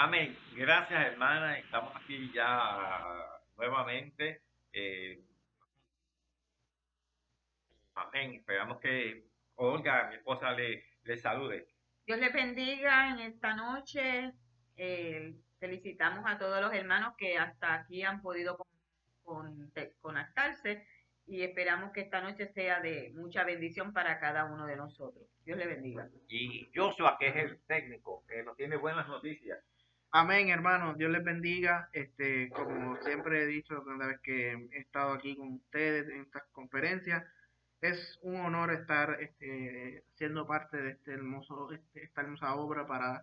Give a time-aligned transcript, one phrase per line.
[0.00, 0.38] Amén.
[0.54, 1.58] Gracias, hermana.
[1.58, 4.42] Estamos aquí ya nuevamente.
[4.72, 5.20] Eh,
[7.96, 8.34] amén.
[8.34, 9.24] Esperamos que
[9.56, 11.66] Olga, mi esposa, le, le salude.
[12.06, 14.34] Dios les bendiga en esta noche.
[14.76, 18.56] Eh, felicitamos a todos los hermanos que hasta aquí han podido
[20.00, 20.86] conectarse
[21.26, 25.26] y esperamos que esta noche sea de mucha bendición para cada uno de nosotros.
[25.44, 26.08] Dios le bendiga.
[26.28, 29.58] Y Joshua, que es el técnico, que nos tiene buenas noticias.
[30.10, 30.96] Amén, hermanos.
[30.96, 31.90] Dios les bendiga.
[31.92, 36.44] Este, como siempre he dicho cada vez que he estado aquí con ustedes en estas
[36.52, 37.24] conferencias,
[37.82, 43.22] es un honor estar este, siendo parte de este hermoso, este, esta hermosa obra para,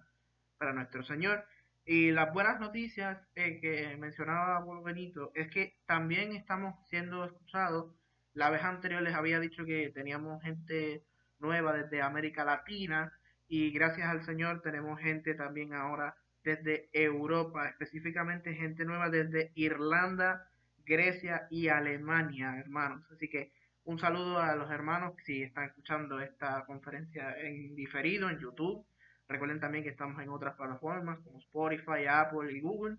[0.60, 1.44] para nuestro Señor.
[1.86, 7.96] Y las buenas noticias eh, que mencionaba Benito es que también estamos siendo escuchados.
[8.34, 11.04] La vez anterior les había dicho que teníamos gente
[11.40, 13.12] nueva desde América Latina
[13.48, 16.16] y gracias al Señor tenemos gente también ahora
[16.46, 20.48] desde Europa, específicamente gente nueva desde Irlanda,
[20.86, 23.04] Grecia y Alemania, hermanos.
[23.12, 23.52] Así que
[23.84, 28.86] un saludo a los hermanos si están escuchando esta conferencia en diferido en YouTube.
[29.28, 32.98] Recuerden también que estamos en otras plataformas como Spotify, Apple y Google.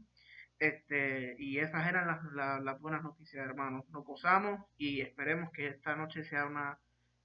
[0.58, 2.24] Este, y esas eran las,
[2.64, 3.88] las, buenas noticias, hermanos.
[3.90, 6.78] Nos gozamos y esperemos que esta noche sea una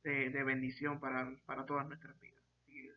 [0.03, 2.44] de, bendición para, para, todas nuestras vidas.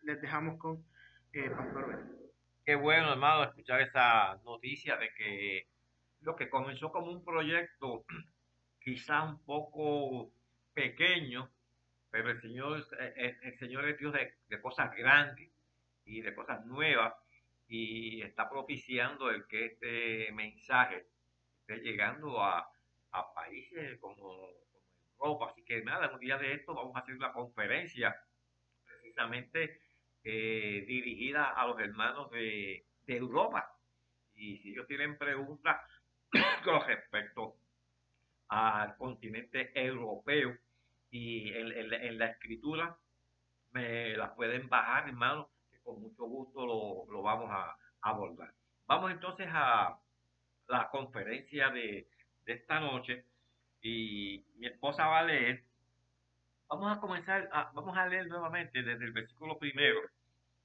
[0.02, 0.84] les dejamos con
[1.32, 2.23] eh, Pastor Benito.
[2.64, 5.68] Qué bueno, hermano, escuchar esa noticia de que
[6.22, 8.06] lo que comenzó como un proyecto
[8.80, 10.32] quizá un poco
[10.72, 11.50] pequeño,
[12.10, 15.50] pero el Señor, eh, el, Señor es Dios de, cosas grandes
[16.06, 17.12] y de cosas nuevas
[17.68, 21.06] y está propiciando el que este mensaje
[21.60, 22.70] esté llegando a,
[23.34, 24.48] países como,
[25.18, 25.50] Europa.
[25.50, 28.16] Así que nada, un día de esto vamos a hacer una conferencia
[28.86, 29.83] precisamente
[30.24, 33.70] eh, dirigida a los hermanos de, Europa.
[34.34, 35.76] Y si ellos tienen preguntas
[36.64, 37.56] con respecto
[38.48, 40.56] al continente europeo
[41.10, 42.96] y en, la escritura,
[43.72, 46.64] me las pueden bajar, hermano, que con mucho gusto
[47.06, 48.52] lo, vamos a, abordar.
[48.86, 49.98] Vamos entonces a
[50.68, 52.08] la conferencia de,
[52.44, 53.24] de esta noche
[53.80, 55.64] y mi esposa va a leer
[56.68, 60.00] Vamos a comenzar, vamos a leer nuevamente desde el versículo primero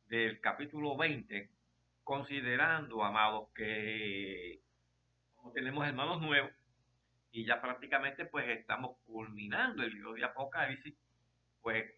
[0.08, 1.50] del capítulo 20,
[2.04, 4.62] considerando, amados, que
[5.54, 6.52] tenemos hermanos nuevos
[7.32, 10.96] y ya prácticamente pues estamos culminando el libro de Apocalipsis,
[11.62, 11.92] pues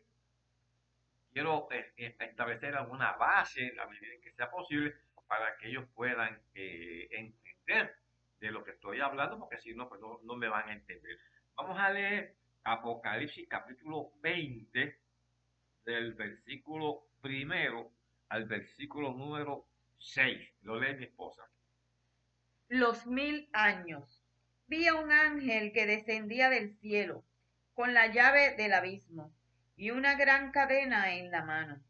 [1.31, 4.95] quiero eh, eh, establecer alguna base, la medida que sea posible,
[5.27, 7.95] para que ellos puedan eh, entender
[8.39, 11.17] de lo que estoy hablando, porque si no, pues no, no me van a entender.
[11.55, 14.95] Vamos a leer Apocalipsis capítulo 20
[15.83, 17.91] del versículo primero
[18.29, 19.65] al versículo número
[19.97, 20.37] 6.
[20.61, 21.41] Lo lee mi esposa.
[22.67, 24.23] Los mil años.
[24.67, 27.25] Vi a un ángel que descendía del cielo
[27.73, 29.33] con la llave del abismo
[29.75, 31.81] y una gran cadena en la mano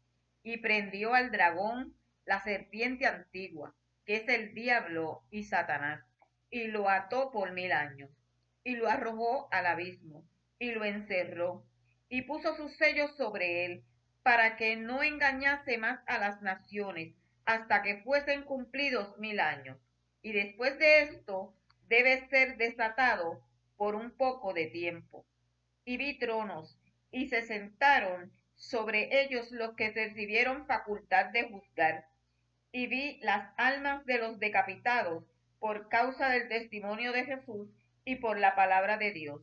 [0.42, 1.94] y prendió al dragón,
[2.24, 3.74] la serpiente antigua,
[4.06, 6.02] que es el diablo y Satanás,
[6.50, 8.10] y lo ató por mil años
[8.64, 10.24] y lo arrojó al abismo
[10.62, 11.66] y lo encerró,
[12.08, 13.84] y puso sus sellos sobre él,
[14.22, 19.76] para que no engañase más a las naciones, hasta que fuesen cumplidos mil años.
[20.22, 21.52] Y después de esto
[21.88, 23.44] debe ser desatado
[23.76, 25.26] por un poco de tiempo.
[25.84, 26.78] Y vi tronos,
[27.10, 32.06] y se sentaron sobre ellos los que recibieron facultad de juzgar.
[32.70, 35.24] Y vi las almas de los decapitados
[35.58, 37.68] por causa del testimonio de Jesús
[38.04, 39.42] y por la palabra de Dios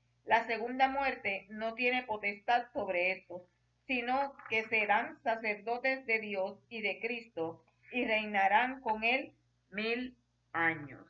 [0.25, 3.41] La segunda muerte no tiene potestad sobre estos,
[3.87, 9.33] sino que serán sacerdotes de Dios y de Cristo y reinarán con él
[9.71, 10.15] mil
[10.53, 11.05] años.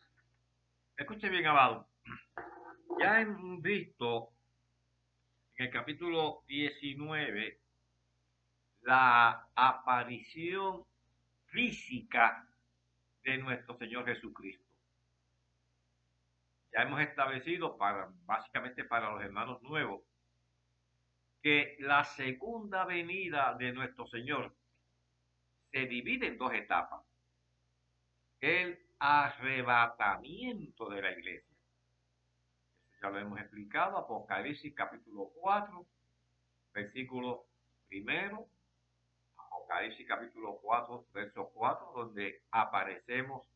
[0.98, 1.88] Escuche bien, amado.
[3.00, 4.30] Ya hemos visto
[5.58, 7.60] en el capítulo 19
[8.82, 10.84] la aparición
[11.46, 12.48] física
[13.24, 14.61] de nuestro Señor Jesucristo.
[16.74, 20.02] Ya hemos establecido para básicamente para los hermanos nuevos
[21.42, 24.56] que la segunda venida de nuestro Señor
[25.72, 27.02] se divide en dos etapas.
[28.40, 31.58] Él arrebatamiento de la iglesia.
[33.02, 35.86] ya lo hemos explicado, Apocalipsis capítulo 4,
[36.72, 37.48] versículo
[37.88, 38.48] primero,
[39.36, 43.48] Apocalipsis capítulo 4, verso 4, donde aparecemos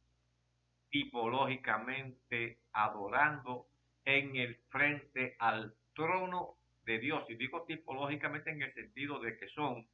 [0.89, 3.68] tipológicamente adorando
[4.04, 7.25] en el frente al trono de Dios.
[7.30, 9.88] Y digo tipológicamente en el sentido de que son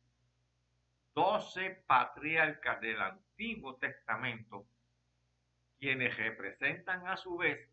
[1.13, 4.65] doce patriarcas del Antiguo Testamento
[5.79, 7.67] quienes representan a su vez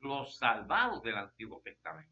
[0.00, 2.10] los salvados del Antiguo Testamento.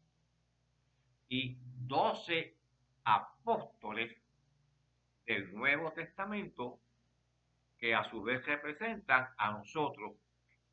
[1.27, 2.55] Y doce
[3.03, 4.15] apóstoles
[5.25, 6.79] del Nuevo Testamento
[7.79, 10.13] que a su vez representan a nosotros,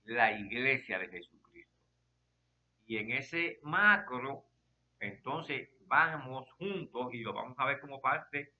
[0.04, 1.72] la iglesia de Jesucristo.
[2.86, 4.44] Y en ese macro,
[5.00, 8.52] entonces vamos juntos y lo vamos a ver como parte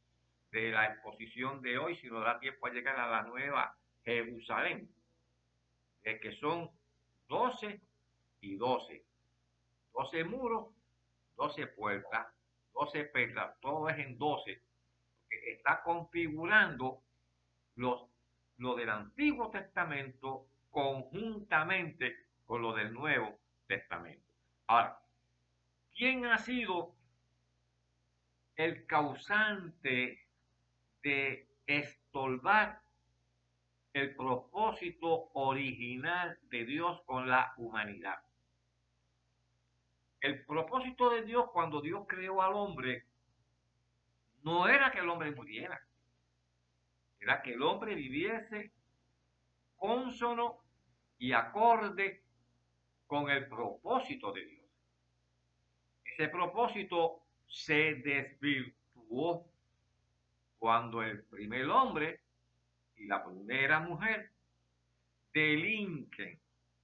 [0.51, 3.75] de la exposición de hoy, si nos da tiempo a llegar a la nueva
[4.05, 4.89] Jerusalén,
[6.03, 6.71] de que son
[7.29, 7.81] 12
[8.43, 9.05] y 12.
[9.95, 10.69] 12 muros,
[11.37, 12.27] 12 puertas,
[12.75, 14.63] 12 perlas, todo es en 12.
[15.23, 17.03] Porque está configurando
[17.77, 18.05] los,
[18.59, 23.39] lo del Antiguo Testamento conjuntamente con lo del Nuevo
[23.69, 24.27] Testamento.
[24.67, 24.99] Ahora,
[25.95, 26.97] ¿quién ha sido
[28.57, 30.27] el causante
[31.03, 32.83] de estolvar
[33.93, 38.23] el propósito original de Dios con la humanidad.
[40.21, 43.05] El propósito de Dios cuando Dios creó al hombre
[44.43, 45.81] no era que el hombre muriera,
[47.21, 48.73] era que el hombre viviese
[49.77, 50.62] consono
[51.23, 52.21] y acorde
[53.07, 54.67] con el propósito de Dios.
[56.05, 59.49] Ese propósito se desvirtuó
[60.59, 62.23] cuando el primer hombre
[62.97, 64.33] y la primera mujer
[65.33, 66.41] delinquen,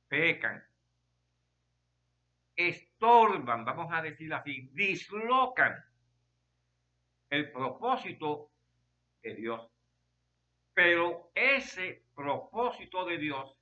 [0.06, 0.64] pecan,
[2.55, 5.84] estorban, vamos a decir así, dislocan
[7.29, 8.52] el propósito
[9.20, 9.69] de Dios.
[10.75, 13.57] Pero ese propósito de Dios,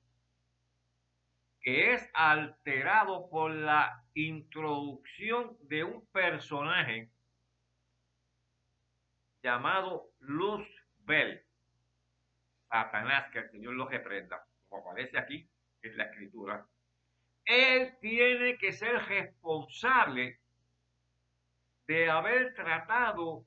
[1.67, 7.11] que es alterado por la introducción de un personaje
[9.43, 11.45] llamado Luzbel,
[12.71, 15.51] Satanás, que el Señor lo reprenda, como aparece aquí
[15.83, 16.65] en la escritura,
[17.45, 20.39] él tiene que ser responsable
[21.89, 23.45] de haber tratado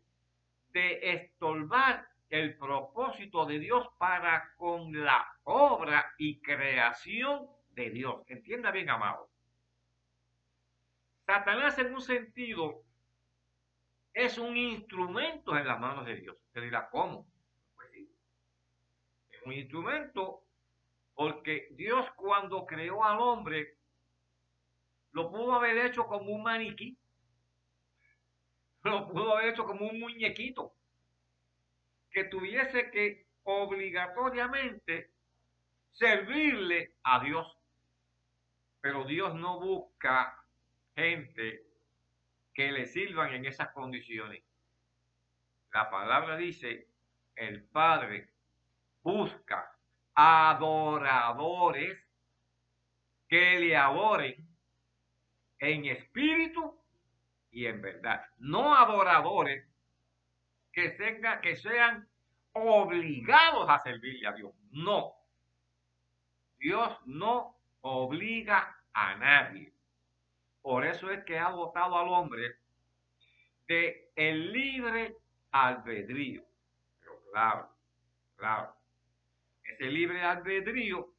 [0.72, 8.24] de estolvar el propósito de Dios para con la obra y creación de Dios.
[8.28, 9.30] Entienda bien, amado.
[11.26, 12.84] Satanás en un sentido
[14.14, 16.38] es un instrumento en las manos de Dios.
[16.54, 17.28] Se dirá, ¿cómo?
[17.76, 17.90] Pues.
[19.30, 20.44] Es un instrumento
[21.14, 23.76] porque Dios cuando creó al hombre
[25.12, 26.98] lo pudo haber hecho como un maniquí,
[28.84, 30.74] lo pudo haber hecho como un muñequito,
[32.12, 35.12] que tuviese que obligatoriamente
[35.92, 37.59] servirle a Dios.
[38.82, 40.44] Pero Dios no busca
[40.96, 41.66] gente
[42.54, 44.44] que le sirvan en esas condiciones.
[45.74, 46.88] La palabra dice,
[47.36, 48.30] el Padre
[49.04, 49.76] busca
[50.14, 51.98] adoradores
[53.28, 54.48] que le adoren
[55.60, 56.78] en espíritu
[57.52, 58.26] y en verdad.
[58.40, 59.66] No adoradores
[60.72, 62.08] que, tenga, que sean
[62.54, 64.54] obligados a servirle a Dios.
[64.72, 65.14] No.
[66.58, 69.74] Dios no obliga a nadie.
[70.62, 72.56] Por eso es que ha dotado al hombre
[73.68, 75.16] de el libre
[75.52, 76.44] albedrío.
[77.00, 77.70] Pero claro,
[78.36, 78.76] claro,
[79.64, 81.14] ese libre albedrío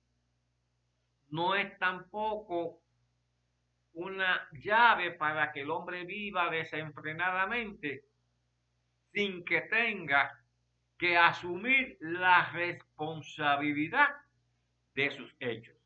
[1.31, 2.81] no es tampoco
[3.93, 8.05] una llave para que el hombre viva desenfrenadamente
[9.12, 10.31] sin que tenga
[10.99, 14.09] que asumir la responsabilidad
[14.95, 15.79] de sus hechos.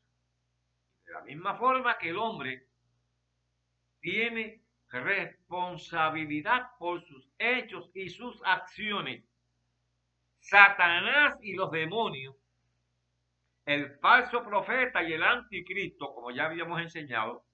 [1.15, 2.67] La misma forma que el hombre
[4.01, 9.23] tiene responsabilidad por sus hechos y sus acciones.
[10.41, 12.35] Satanás y los demonios,
[13.65, 17.45] el falso profeta y el anticristo, como ya habíamos enseñado,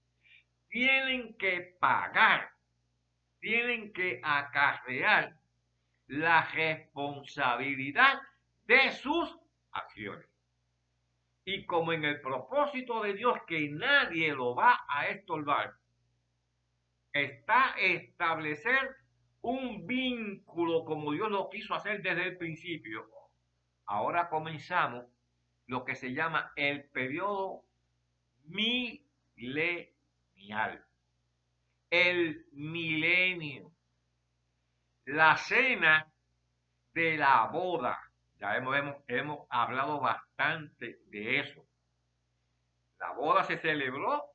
[0.68, 2.50] tienen que pagar,
[3.40, 5.36] tienen que acarrear
[6.08, 8.20] la responsabilidad
[8.64, 9.38] de sus
[9.72, 10.31] acciones.
[11.46, 15.74] Y como en el propósito de Dios que nadie lo va a estorbar,
[17.14, 18.96] está establecer
[19.42, 23.08] un vínculo como Dios lo quiso hacer desde el principio.
[23.86, 25.06] Ahora comenzamos
[25.68, 27.64] lo que se llama el periodo
[28.46, 29.46] milenial.
[31.90, 33.72] El milenio.
[35.06, 36.08] La cena
[36.94, 38.00] de la boda.
[38.40, 38.76] Ya hemos,
[39.08, 40.31] hemos, hablado bastante
[40.80, 41.66] de eso.
[43.00, 44.26] La boda se celebró.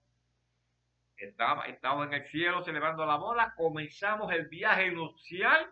[1.16, 3.54] Estamos, en el cielo celebrando la boda.
[3.56, 5.70] Comenzamos el viaje nupcial.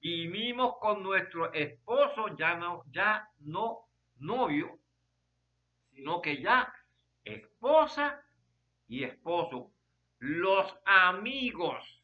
[0.00, 3.88] Vinimos con nuestro esposo, ya no, ya no
[4.18, 4.78] novio,
[5.90, 6.72] sino que ya
[7.24, 8.22] esposa
[8.86, 9.72] y esposo.
[10.18, 12.02] Los amigos.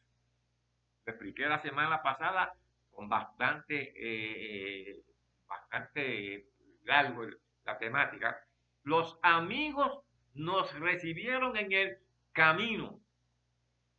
[1.05, 2.53] Lo expliqué la semana pasada
[2.91, 5.03] con bastante, eh,
[5.47, 6.52] bastante
[6.85, 7.25] largo
[7.65, 8.37] la temática.
[8.83, 9.99] Los amigos
[10.33, 11.97] nos recibieron en el
[12.31, 12.99] camino.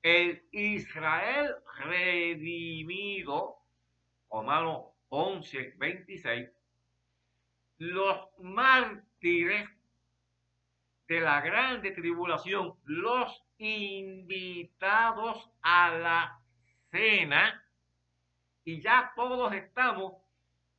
[0.02, 3.56] El Israel redimido,
[4.30, 6.50] Romano 11, 26,
[7.78, 9.68] los mártires
[11.08, 16.40] de la grande tribulación, los invitados a la
[16.90, 17.64] cena,
[18.64, 20.23] y ya todos estamos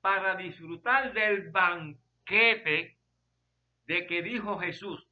[0.05, 2.95] para disfrutar del banquete
[3.88, 5.03] de que dijo Jesús.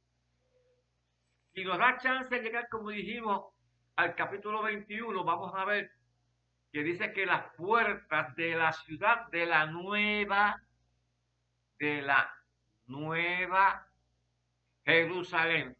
[1.52, 3.42] Si nos da chance de llegar, como dijimos,
[3.96, 5.90] al capítulo 21, vamos a ver
[6.70, 10.62] que dice que las puertas de la ciudad de la nueva,
[11.80, 12.32] de la
[12.86, 13.88] nueva
[14.84, 15.76] Jerusalén.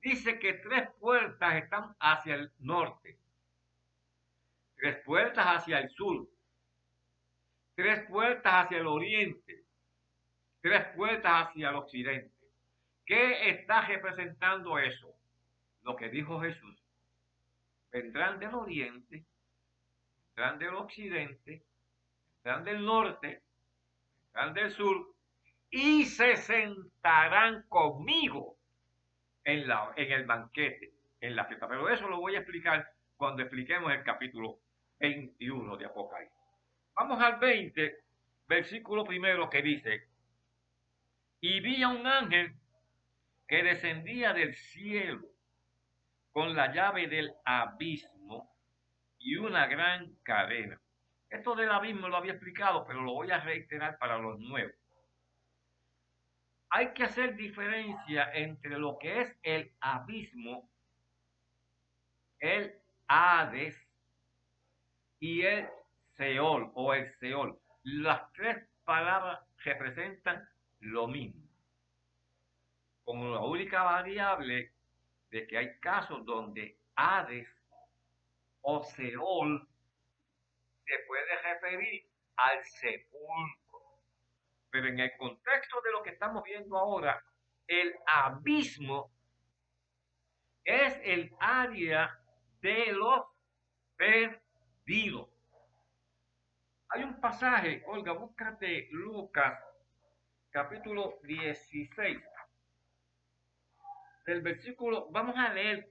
[0.00, 3.18] Dice que tres puertas están hacia el norte,
[4.76, 6.31] tres puertas hacia el sur,
[7.74, 9.64] tres puertas hacia el oriente,
[10.60, 12.32] tres puertas hacia el occidente.
[13.04, 15.14] ¿Qué está representando eso?
[15.82, 16.78] Lo que dijo Jesús.
[17.90, 19.24] Vendrán del oriente,
[20.34, 21.64] vendrán del occidente,
[22.42, 23.42] vendrán del norte,
[24.32, 25.14] vendrán del sur
[25.70, 28.56] y se sentarán conmigo
[29.44, 31.68] en, la, en el banquete, en la fiesta.
[31.68, 34.60] Pero eso lo voy a explicar cuando expliquemos el capítulo
[34.98, 36.41] 21 de Apocalipsis.
[36.94, 37.96] Vamos al 20,
[38.46, 40.08] versículo primero que dice,
[41.40, 42.54] y vi a un ángel
[43.48, 45.26] que descendía del cielo
[46.32, 48.56] con la llave del abismo
[49.18, 50.80] y una gran cadena.
[51.28, 54.82] Esto del abismo lo había explicado, pero lo voy a reiterar para los nuevos
[56.74, 60.70] hay que hacer diferencia entre lo que es el abismo,
[62.38, 62.74] el
[63.06, 63.76] Hades
[65.20, 65.68] y el
[66.16, 67.58] Seol o el Seol.
[67.84, 70.48] Las tres palabras representan
[70.80, 71.42] lo mismo.
[73.04, 74.72] Como la única variable
[75.30, 77.48] de que hay casos donde Hades
[78.60, 79.68] o Seol
[80.84, 83.62] se puede referir al sepulcro
[84.72, 87.22] pero en el contexto de lo que estamos viendo ahora,
[87.66, 89.12] el abismo
[90.64, 92.18] es el área
[92.62, 93.26] de los
[93.96, 95.28] perdidos.
[96.94, 99.58] Hay un pasaje, Olga, búscate Lucas
[100.50, 102.18] capítulo 16.
[104.26, 105.90] Del versículo, vamos a leer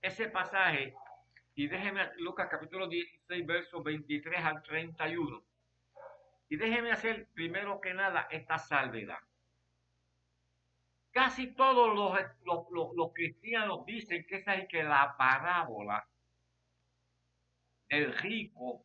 [0.00, 0.96] ese pasaje
[1.54, 5.44] y déjeme Lucas capítulo 16, versos 23 al 31.
[6.48, 9.20] Y déjeme hacer primero que nada esta salvedad.
[11.12, 16.04] Casi todos los, los, cristianos dicen que esa es que la parábola
[17.88, 18.84] del rico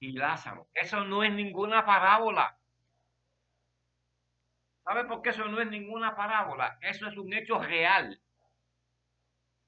[0.00, 0.68] y Lázaro.
[0.74, 2.56] Eso no es ninguna parábola.
[4.82, 6.78] ¿Sabe por qué eso no es ninguna parábola?
[6.80, 8.20] Eso es un hecho real.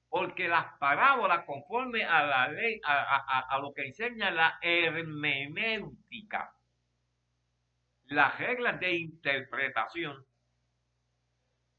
[0.09, 6.53] Porque las parábolas, conforme a la ley, a, a lo que enseña la hermenéutica,
[8.05, 10.25] las reglas de interpretación,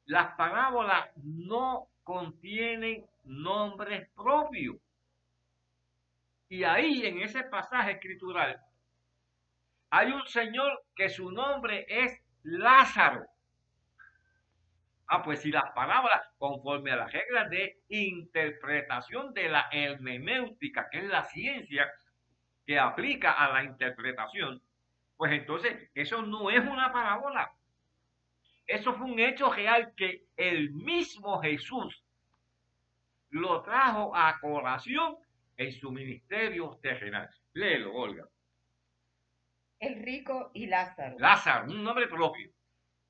[0.06, 4.76] las parábolas no contienen nombres propios.
[6.54, 8.56] Y ahí en ese pasaje escritural
[9.90, 13.26] hay un señor que su nombre es Lázaro.
[15.08, 20.98] Ah, pues si las palabras, conforme a las reglas de interpretación de la hermenéutica, que
[20.98, 21.90] es la ciencia
[22.64, 24.62] que aplica a la interpretación,
[25.16, 27.52] pues entonces eso no es una parábola.
[28.64, 32.04] Eso fue un hecho real que el mismo Jesús
[33.30, 35.16] lo trajo a colación
[35.56, 37.28] en su ministerio terrenal.
[37.52, 38.28] Léelo, Olga.
[39.78, 41.18] El rico y Lázaro.
[41.18, 42.50] Lázaro, un nombre propio.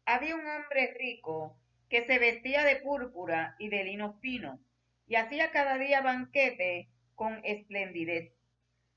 [0.07, 1.57] Había un hombre rico
[1.89, 4.59] que se vestía de púrpura y de lino fino
[5.07, 8.33] y hacía cada día banquete con esplendidez.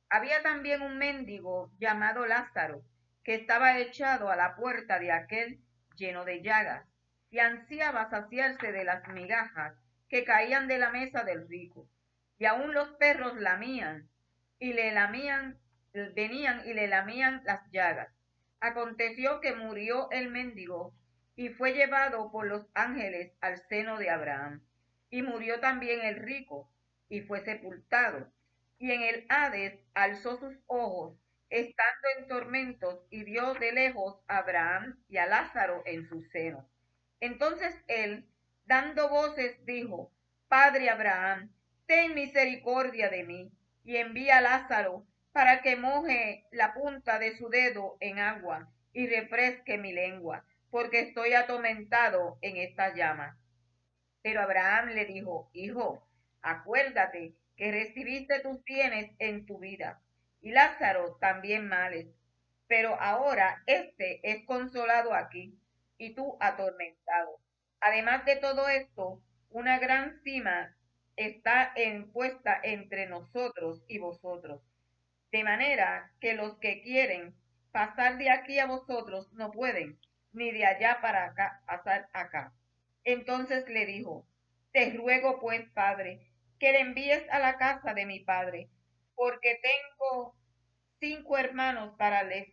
[0.09, 2.83] Había también un mendigo llamado Lázaro
[3.23, 5.59] que estaba echado a la puerta de aquel
[5.97, 6.85] lleno de llagas,
[7.29, 9.73] y ansiaba saciarse de las migajas
[10.07, 11.89] que caían de la mesa del rico.
[12.39, 14.09] Y aun los perros lamían,
[14.59, 15.59] y le lamían,
[16.13, 18.09] venían y le lamían las llagas.
[18.59, 20.93] Aconteció que murió el mendigo
[21.35, 24.63] y fue llevado por los ángeles al seno de Abraham.
[25.09, 26.69] Y murió también el rico
[27.09, 28.31] y fue sepultado.
[28.79, 31.17] Y en el Hades alzó sus ojos,
[31.49, 36.67] estando en tormentos, y vio de lejos a Abraham y a Lázaro en su seno.
[37.19, 38.27] Entonces él,
[38.65, 40.11] dando voces, dijo,
[40.47, 41.51] Padre Abraham,
[41.87, 43.51] ten misericordia de mí,
[43.83, 49.07] y envía a Lázaro para que moje la punta de su dedo en agua y
[49.07, 53.39] refresque mi lengua, porque estoy atormentado en esta llama.
[54.21, 56.05] Pero Abraham le dijo, Hijo,
[56.41, 60.01] acuérdate que recibiste tus bienes en tu vida,
[60.41, 62.07] y Lázaro también males,
[62.67, 65.57] pero ahora éste es consolado aquí,
[65.97, 67.39] y tú atormentado.
[67.79, 70.76] Además de todo esto, una gran cima
[71.17, 71.73] está
[72.13, 74.61] puesta entre nosotros y vosotros,
[75.31, 77.35] de manera que los que quieren
[77.71, 79.99] pasar de aquí a vosotros no pueden,
[80.31, 82.53] ni de allá para acá pasar acá.
[83.03, 84.25] Entonces le dijo,
[84.71, 86.21] te ruego pues, padre,
[86.59, 88.69] que le envíes a la casa de mi padre,
[89.15, 90.35] porque tengo
[90.99, 92.47] cinco hermanos para, les,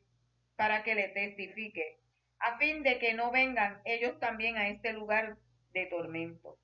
[0.56, 1.98] para que le testifique,
[2.38, 5.36] a fin de que no vengan ellos también a este lugar
[5.72, 6.58] de tormento.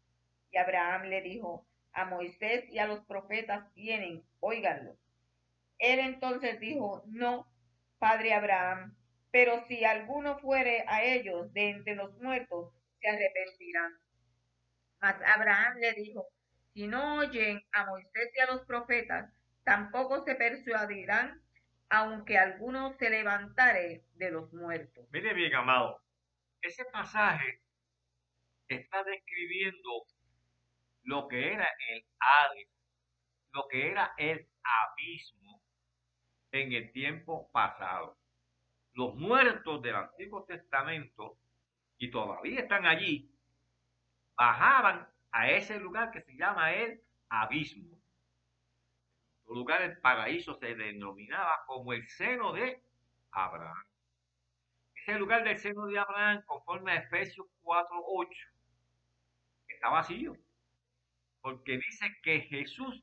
[0.50, 4.96] Y Abraham le dijo, a Moisés y a los profetas vienen, óiganlo.
[5.78, 7.50] Él entonces dijo, no,
[7.98, 8.96] padre Abraham,
[9.30, 13.98] pero si alguno fuere a ellos de entre los muertos, se arrepentirán.
[15.00, 16.26] Mas Abraham le dijo,
[16.74, 19.32] si no oyen a Moisés y a los profetas,
[19.64, 21.42] tampoco se persuadirán,
[21.88, 25.06] aunque alguno se levantare de los muertos.
[25.10, 26.00] Mire bien, amado,
[26.60, 27.62] ese pasaje
[28.68, 30.04] está describiendo
[31.04, 32.68] lo que era el Hades,
[33.52, 35.62] lo que era el abismo
[36.52, 38.18] en el tiempo pasado.
[38.92, 41.38] Los muertos del Antiguo Testamento,
[41.98, 43.30] y todavía están allí,
[44.36, 48.00] bajaban a ese lugar que se llama el abismo.
[49.48, 52.82] El lugar del paraíso se denominaba como el seno de
[53.32, 53.84] Abraham.
[54.94, 58.28] Ese lugar del seno de Abraham, conforme a Efesios 4.8,
[59.68, 60.36] está vacío
[61.40, 63.02] porque dice que Jesús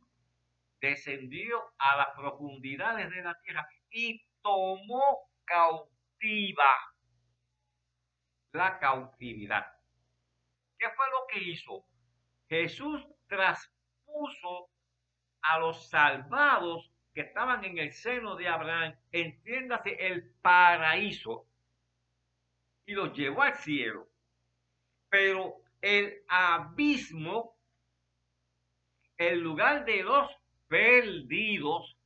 [0.80, 6.74] descendió a las profundidades de la tierra y tomó cautiva
[8.54, 9.66] la cautividad.
[10.78, 11.86] ¿Qué fue lo que hizo?
[12.48, 14.70] Jesús traspuso
[15.42, 21.48] a los salvados que estaban en el seno de Abraham, entiéndase el paraíso,
[22.86, 24.08] y los llevó al cielo.
[25.10, 27.57] Pero el abismo
[29.18, 30.30] el lugar de los
[30.68, 31.98] perdidos,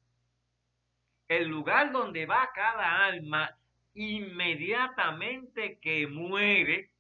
[1.28, 3.58] el lugar donde va cada alma
[3.94, 6.92] inmediatamente que muere.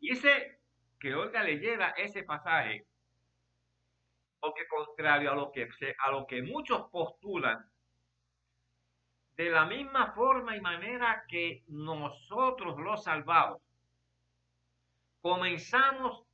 [0.00, 0.60] Y ese
[0.98, 2.86] que Olga le lleva ese pasaje,
[4.40, 7.70] porque contrario a lo que, a lo que muchos postulan,
[9.36, 13.62] de la misma forma y manera que nosotros los salvados
[15.20, 16.27] comenzamos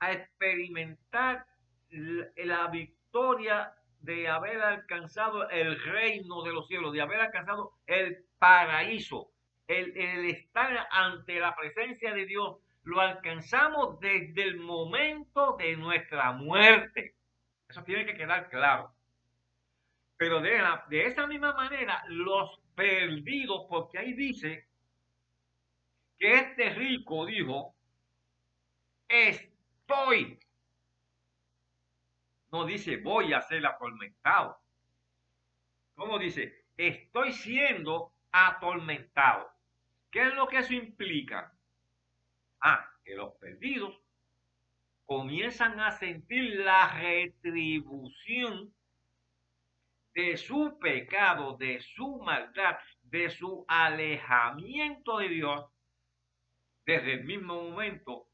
[0.00, 1.46] a experimentar
[1.90, 9.30] la victoria de haber alcanzado el reino de los cielos, de haber alcanzado el paraíso,
[9.68, 17.14] el, estar ante la presencia de Dios, lo alcanzamos desde el momento de nuestra muerte.
[17.68, 18.92] Eso tiene que quedar claro.
[20.16, 24.66] Pero de, de esa misma manera, los perdidos, porque ahí dice
[26.18, 27.74] que este rico dijo,
[29.08, 29.49] es
[32.52, 34.58] No dice voy a ser atormentado.
[35.94, 36.64] ¿Cómo dice?
[36.76, 39.50] Estoy siendo atormentado.
[40.10, 41.52] ¿Qué es lo que eso implica?
[42.60, 44.00] Ah, que los perdidos
[45.06, 48.72] comienzan a sentir la retribución
[50.14, 55.66] de su pecado, de su maldad, de su alejamiento de Dios
[56.86, 58.28] desde el mismo momento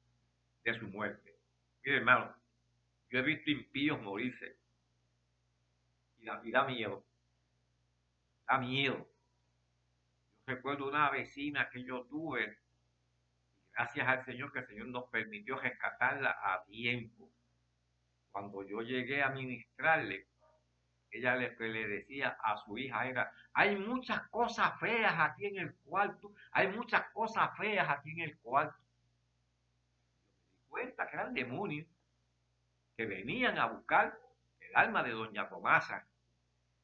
[0.65, 1.36] de su muerte.
[1.87, 2.35] Mire, hermano,
[3.11, 4.59] yo he visto impíos morirse.
[6.19, 7.07] Y da, miedo.
[8.45, 8.97] Da miedo.
[8.97, 12.59] Yo recuerdo una vecina que yo tuve.
[13.73, 17.31] gracias al Señor que el Señor nos permitió rescatarla a tiempo.
[18.33, 20.27] Cuando yo llegué a ministrarle,
[21.13, 25.75] ella le, le decía a su hija era, hay muchas cosas feas aquí en el
[25.77, 28.86] cuarto, hay muchas cosas feas aquí en el cuarto.
[30.77, 31.87] Cuenta que eran demonios
[32.99, 34.15] que venían a buscar
[34.61, 36.07] el alma de doña Tomasa.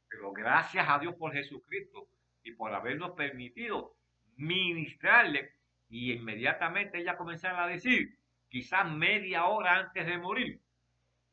[0.09, 2.09] Pero gracias a Dios por Jesucristo
[2.42, 3.94] y por habernos permitido
[4.37, 5.57] ministrarle
[5.90, 10.62] y inmediatamente ella comenzaba a decir, quizás media hora antes de morir,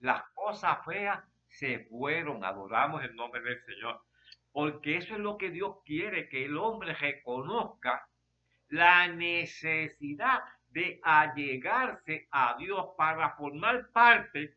[0.02, 1.17] las cosas feas
[1.48, 4.02] se fueron, adoramos el nombre del Señor.
[4.52, 8.06] Porque eso es lo que Dios quiere, que el hombre reconozca
[8.67, 14.55] la necesidad de allegarse a Dios para formar parte,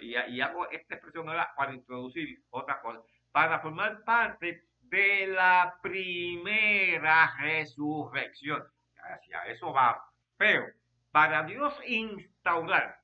[0.00, 3.00] y, hago esta expresión ahora para introducir otra cosa,
[3.32, 8.64] para formar parte de la primera resurrección.
[8.96, 10.04] Hacia eso va.
[10.36, 10.66] Pero
[11.10, 13.00] para Dios instaurar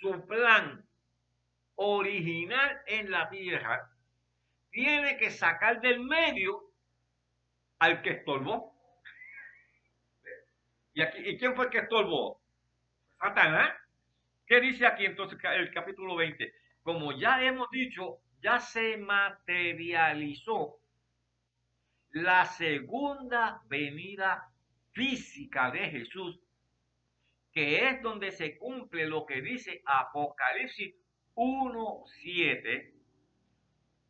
[0.00, 0.84] su plan
[1.76, 3.90] original en la tierra,
[4.70, 6.72] tiene que sacar del medio
[7.78, 8.77] al que estorbó.
[10.98, 12.40] ¿Y, aquí, ¿Y quién fue el que estorbó?
[13.20, 13.72] Satanás.
[14.44, 16.52] ¿Qué dice aquí entonces el capítulo 20?
[16.82, 20.80] Como ya hemos dicho, ya se materializó
[22.10, 24.50] la segunda venida
[24.90, 26.40] física de Jesús,
[27.52, 30.96] que es donde se cumple lo que dice Apocalipsis
[31.36, 32.92] 1.7,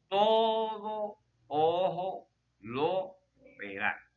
[0.09, 3.19] todo ojo lo
[3.59, 4.08] verá.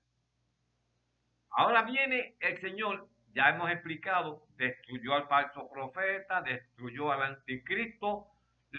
[1.51, 8.27] Ahora viene el Señor, ya hemos explicado, destruyó al falso profeta, destruyó al anticristo,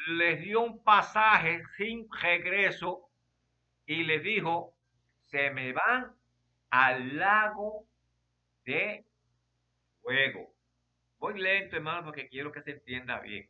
[0.08, 3.08] les dio un pasaje sin regreso
[3.86, 4.74] y les dijo,
[5.26, 6.12] se me van
[6.70, 7.86] al lago
[8.64, 9.04] de
[10.00, 10.54] fuego.
[11.18, 13.48] Voy lento, hermano, porque quiero que se entienda bien.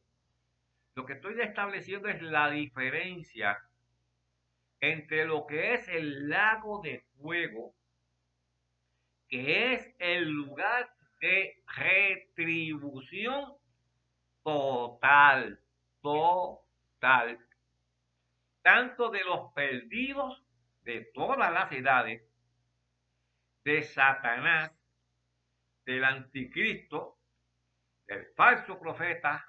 [0.95, 3.59] Lo que estoy estableciendo es la diferencia
[4.81, 7.75] entre lo que es el lago de fuego,
[9.33, 13.55] que es el lugar de retribución
[14.43, 15.59] total,
[16.03, 17.39] total,
[18.61, 20.45] tanto de los perdidos
[20.83, 22.21] de todas las edades,
[23.65, 24.71] de Satanás,
[25.87, 27.17] del anticristo,
[28.07, 29.47] del falso profeta,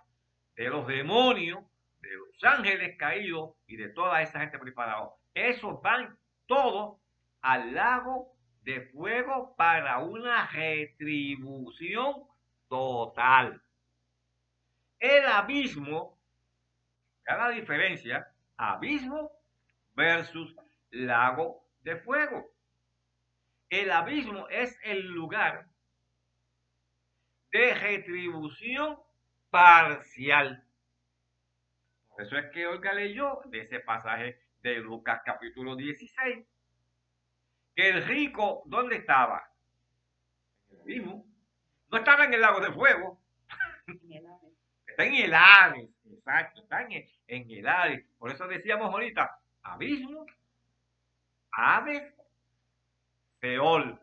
[0.55, 1.61] de los demonios,
[1.99, 5.09] de los ángeles caídos y de toda esa gente preparada.
[5.33, 7.01] Esos van todos
[7.41, 8.32] al lago
[8.63, 12.23] de fuego para una retribución
[12.69, 13.61] total.
[14.99, 16.17] El abismo,
[17.23, 19.31] cada diferencia, abismo
[19.95, 20.55] versus
[20.91, 22.49] lago de fuego.
[23.69, 25.67] El abismo es el lugar
[27.51, 28.97] de retribución
[29.49, 30.63] parcial.
[32.17, 36.45] Eso es que Olga leyó de ese pasaje de Lucas capítulo 16,
[37.75, 39.49] que el rico, ¿dónde estaba?
[40.85, 41.25] Mismo.
[41.89, 43.19] No estaba en el lago de fuego.
[44.87, 48.05] Está en el Hades, exacto, está en el, Hades.
[48.19, 50.23] Por eso decíamos ahorita, abismo,
[51.51, 52.13] Hades,
[53.41, 53.99] Seol.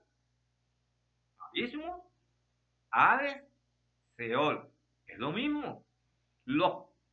[1.39, 2.11] Abismo,
[2.91, 3.41] Hades,
[4.17, 4.69] Seol.
[5.07, 5.87] Es lo mismo.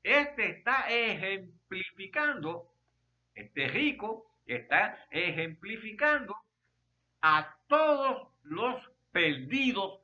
[0.01, 2.73] este está ejemplificando,
[3.35, 6.35] este rico está ejemplificando
[7.29, 9.99] a todos los perdidos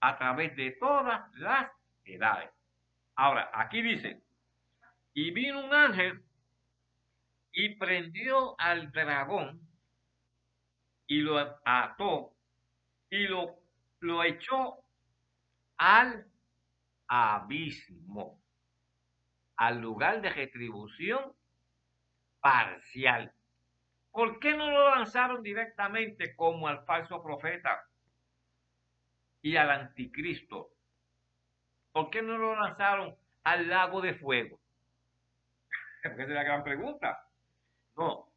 [0.00, 1.70] a través de todas las
[2.04, 2.50] edades.
[3.14, 4.22] Ahora, aquí dice,
[5.14, 6.22] y vino un ángel
[7.52, 9.58] y prendió al dragón
[11.06, 12.36] y lo ató
[13.08, 13.56] y lo,
[14.00, 14.76] lo echó
[15.78, 16.26] al
[17.08, 18.38] abismo,
[19.56, 21.32] al lugar de retribución
[22.40, 23.32] parcial.
[24.16, 27.86] ¿Por qué no lo lanzaron directamente como al falso profeta
[29.42, 30.70] y al anticristo?
[31.92, 34.58] ¿Por qué no lo lanzaron al lago de fuego?
[36.02, 37.28] Esa es la gran pregunta.
[37.94, 38.32] No,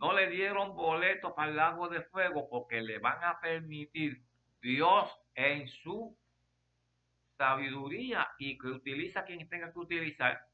[0.00, 4.20] no le dieron boletos para el lago de fuego porque le van a permitir
[4.60, 6.18] Dios en su
[7.38, 10.48] sabiduría y que utiliza quien tenga que utilizar,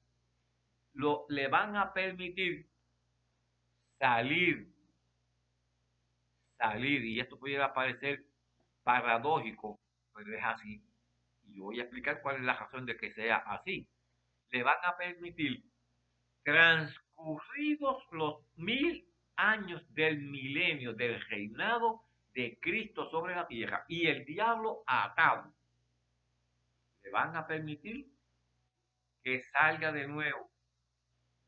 [0.92, 2.67] lo, le van a permitir
[3.98, 4.68] salir,
[6.56, 8.24] salir, y esto puede parecer
[8.82, 9.80] paradójico,
[10.14, 10.82] pero es así.
[11.44, 13.88] Y voy a explicar cuál es la razón de que sea así.
[14.50, 15.62] Le van a permitir,
[16.42, 19.06] transcurridos los mil
[19.36, 22.02] años del milenio del reinado
[22.34, 25.52] de Cristo sobre la tierra y el diablo atado
[27.10, 28.06] van a permitir
[29.22, 30.50] que salga de nuevo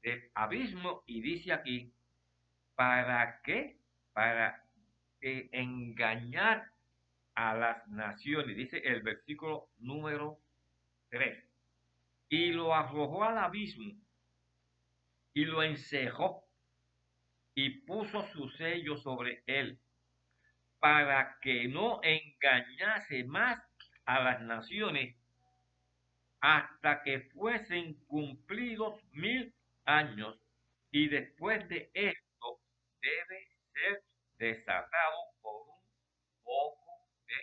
[0.02, 1.92] del abismo y dice aquí,
[2.80, 3.76] ¿para qué?
[4.14, 4.64] Para
[5.20, 6.72] eh, engañar
[7.34, 10.38] a las naciones, dice el versículo número
[11.10, 11.44] 3.
[12.30, 13.92] Y lo arrojó al abismo
[15.34, 16.42] y lo encejó
[17.54, 19.78] y puso su sello sobre él
[20.78, 23.62] para que no engañase más
[24.06, 25.18] a las naciones
[26.40, 29.52] hasta que fuesen cumplidos mil
[29.84, 30.40] años
[30.90, 32.29] y después de esto
[33.00, 34.04] debe ser
[34.36, 37.34] desatado por un poco de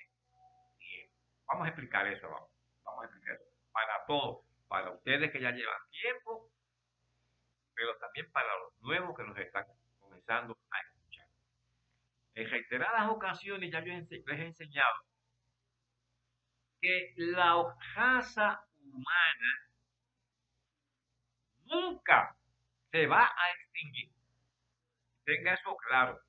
[0.78, 1.15] tiempo.
[1.48, 2.50] Vamos a explicar eso, vamos,
[2.84, 3.46] vamos a explicar eso.
[3.72, 6.52] Para todos, para ustedes que ya llevan tiempo,
[7.74, 9.65] pero también para los nuevos que nos están
[10.00, 11.28] comenzando a escuchar.
[12.34, 15.04] En reiteradas ocasiones ya yo les he enseñado
[16.82, 19.70] que la raza humana
[21.65, 22.36] nunca
[22.91, 24.17] se va a extinguir.
[25.28, 26.22] Tenga eso claro.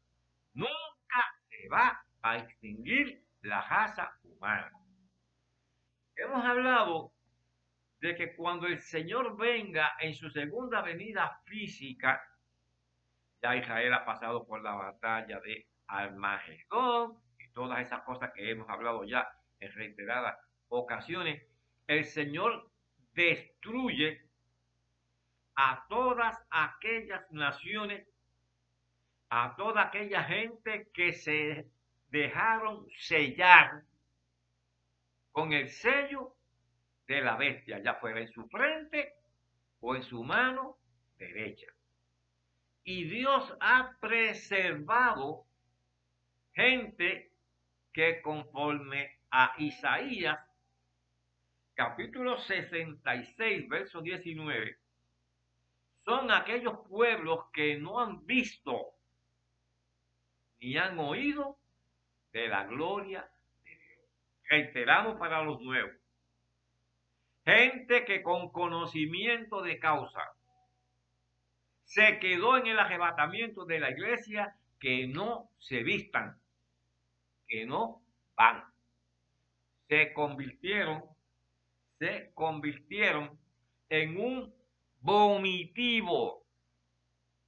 [0.54, 4.72] Nunca se va a extinguir la raza humana.
[6.16, 7.12] Hemos hablado
[8.00, 12.20] de que cuando el Señor venga en su segunda venida física,
[13.40, 18.68] ya Israel ha pasado por la batalla de Armagedón y todas esas cosas que hemos
[18.68, 19.28] hablado ya
[19.60, 20.36] en reiteradas
[20.70, 21.40] ocasiones,
[21.86, 22.68] el Señor
[23.12, 24.28] destruye
[25.54, 28.08] a todas aquellas naciones,
[29.30, 31.66] a toda aquella gente que se
[32.08, 33.82] dejaron sellar
[35.32, 36.34] con el sello
[37.06, 39.14] de la bestia, ya fuera en su frente
[39.80, 40.78] o en su mano
[41.18, 41.66] derecha.
[42.84, 45.44] Y Dios ha preservado
[46.52, 47.32] gente
[47.92, 50.38] que conforme a Isaías
[51.74, 54.76] capítulo 66, verso 19,
[56.04, 58.97] son aquellos pueblos que no han visto
[60.60, 61.58] ni han oído
[62.32, 63.28] de la gloria
[63.64, 64.08] de Dios.
[64.44, 65.94] Reiteramos para los nuevos.
[67.44, 70.32] Gente que con conocimiento de causa
[71.84, 76.38] se quedó en el arrebatamiento de la iglesia, que no se vistan,
[77.46, 78.02] que no
[78.36, 78.64] van.
[79.88, 81.02] Se convirtieron
[81.98, 83.38] se convirtieron
[83.88, 84.54] en un
[85.00, 86.44] vomitivo,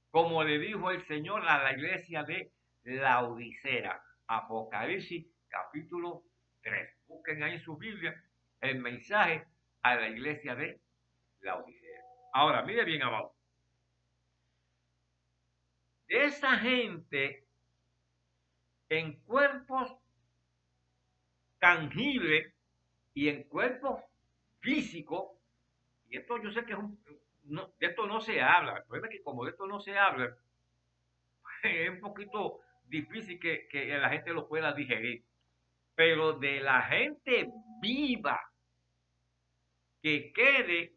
[0.09, 2.51] como le dijo el Señor a la iglesia de
[2.83, 4.01] la Odisea.
[4.27, 6.23] Apocalipsis capítulo
[6.61, 6.89] 3.
[7.07, 8.15] Busquen ahí en su Biblia
[8.61, 9.45] el mensaje
[9.81, 10.79] a la iglesia de
[11.41, 12.01] la Odisea.
[12.33, 13.35] Ahora, mire bien abajo.
[16.07, 17.45] De esa gente
[18.89, 19.97] en cuerpos
[21.59, 22.53] tangibles
[23.13, 24.01] y en cuerpos
[24.59, 25.39] físico,
[26.09, 27.01] y esto yo sé que es un,
[27.79, 30.35] de esto no se habla, el problema es que como de esto no se habla,
[31.63, 32.61] es un poquito
[32.91, 35.23] difícil que, que la gente lo pueda digerir,
[35.95, 37.47] pero de la gente
[37.81, 38.39] viva
[40.03, 40.93] que quede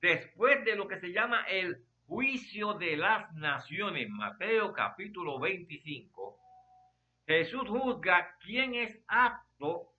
[0.00, 6.38] después de lo que se llama el juicio de las naciones, Mateo capítulo 25,
[7.26, 9.92] Jesús juzga quién es apto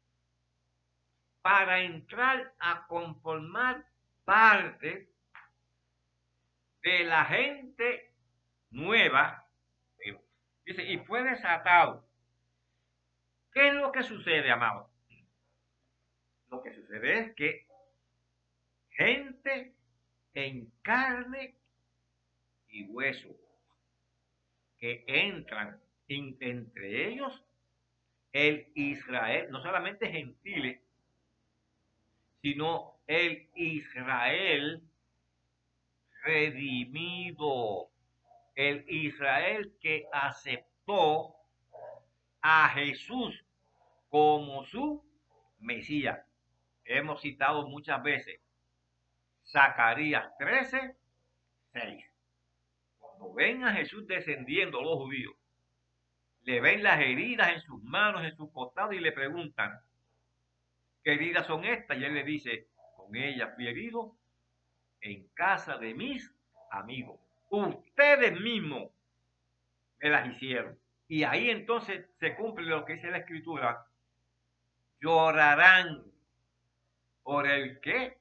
[1.41, 3.85] para entrar a conformar
[4.25, 5.09] parte
[6.81, 8.11] de la gente
[8.71, 9.46] nueva.
[10.67, 12.05] Dice, y fue desatado.
[13.53, 14.91] ¿Qué es lo que sucede, amado?
[16.49, 17.65] Lo que sucede es que
[18.89, 19.73] gente
[20.33, 21.55] en carne
[22.67, 23.29] y hueso
[24.77, 27.45] que entran entre ellos
[28.33, 30.81] el Israel, no solamente gentiles,
[32.41, 34.83] sino el Israel
[36.23, 37.89] redimido,
[38.57, 41.35] el Israel que aceptó
[42.41, 43.45] a Jesús
[44.09, 45.05] como su
[45.59, 46.19] Mesías.
[46.83, 48.41] Hemos citado muchas veces
[49.45, 50.95] Zacarías 13,
[51.73, 52.05] 6.
[52.97, 55.35] Cuando ven a Jesús descendiendo los judíos,
[56.41, 59.79] le ven las heridas en sus manos, en su costado y le preguntan,
[61.03, 61.99] ¿Qué heridas son estas?
[61.99, 64.17] Y él le dice, con ellas fui herido
[65.01, 66.33] en casa de mis
[66.71, 67.26] amigos.
[67.49, 68.91] Ustedes mismos
[69.99, 70.77] me las hicieron.
[71.07, 73.85] Y ahí entonces se cumple lo que dice la escritura.
[74.99, 76.03] Llorarán
[77.23, 78.17] por el que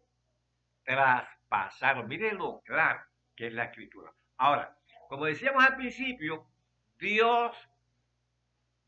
[0.84, 2.06] traspasaron.
[2.06, 3.00] Miren lo claro
[3.34, 4.12] que es la escritura.
[4.36, 4.76] Ahora,
[5.08, 6.46] como decíamos al principio,
[6.98, 7.56] Dios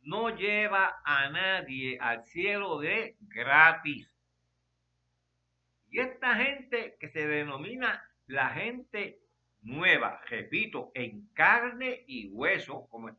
[0.02, 4.10] no lleva a nadie al cielo de gratis.
[5.90, 9.20] Y esta gente que se denomina la gente
[9.62, 13.10] nueva, repito, en carne y hueso, como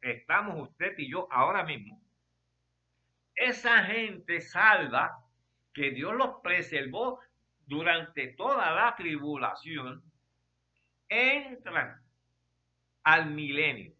[0.00, 2.00] estamos usted y yo ahora mismo.
[3.34, 5.24] Esa gente salva
[5.72, 7.20] que Dios los preservó
[7.66, 10.02] durante toda la tribulación,
[11.08, 12.02] entran
[13.04, 13.92] al milenio.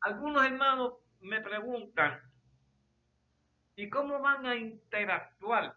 [0.00, 2.20] Algunos hermanos me preguntan,
[3.76, 5.76] ¿y cómo van a interactuar?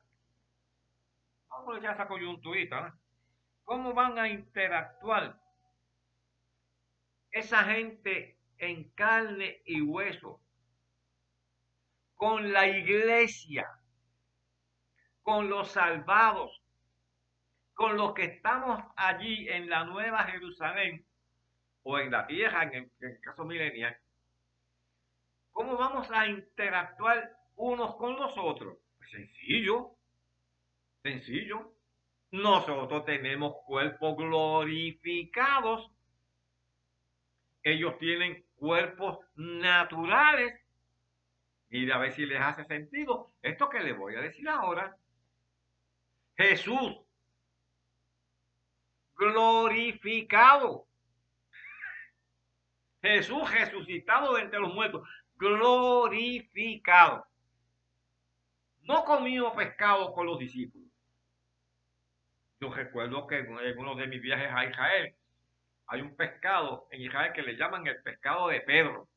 [1.50, 2.98] Vamos a echar esa coyunturita,
[3.68, 5.38] ¿Cómo van a interactuar
[7.32, 10.40] esa gente en carne y hueso
[12.16, 13.68] con la iglesia,
[15.22, 16.64] con los salvados,
[17.74, 21.06] con los que estamos allí en la Nueva Jerusalén
[21.84, 23.98] o en la tierra, en el, caso milenial?
[25.52, 28.78] ¿Cómo vamos a interactuar unos con los otros?
[28.98, 29.92] Pues sencillo,
[31.04, 31.77] sencillo.
[32.32, 35.90] Nosotros tenemos cuerpos glorificados.
[37.63, 40.60] Ellos tienen cuerpos naturales.
[41.70, 44.98] Y a ver si les hace sentido esto que les voy a decir ahora.
[46.38, 46.98] Jesús,
[49.16, 50.86] glorificado.
[53.02, 57.26] Jesús resucitado de entre los muertos, glorificado.
[58.82, 60.87] No comió pescado con los discípulos.
[62.60, 65.15] Yo recuerdo que en uno de mis viajes a Israel
[65.88, 69.08] hay un pescado en Israel que le llaman el pescado de Pedro.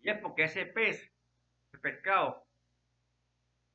[0.00, 1.10] Y es porque ese pez,
[1.72, 2.44] ese pescado,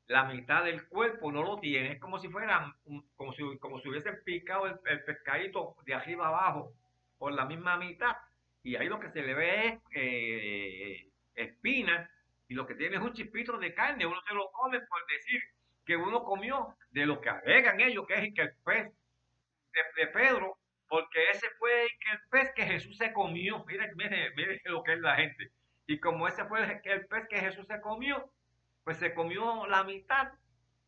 [0.08, 1.94] la mitad del cuerpo no lo tiene.
[1.94, 2.76] Es como si fuera,
[3.16, 6.74] como si, como si hubiesen picado el, pescadito de arriba abajo
[7.18, 8.16] por la misma mitad.
[8.62, 12.10] Y ahí lo que se le ve es eh, espina
[12.48, 14.06] y lo que tiene es un chispito de carne.
[14.06, 15.42] Uno se lo come por decir
[15.86, 18.92] que uno comió, de lo que agregan ellos, que es el pez
[19.96, 23.64] de, Pedro, porque ese fue el pez que Jesús se comió.
[23.66, 24.32] Miren, miren,
[24.66, 25.52] lo que es la gente.
[25.88, 28.32] Y como ese fue el, pez que Jesús se comió,
[28.84, 30.32] pues se comió la mitad,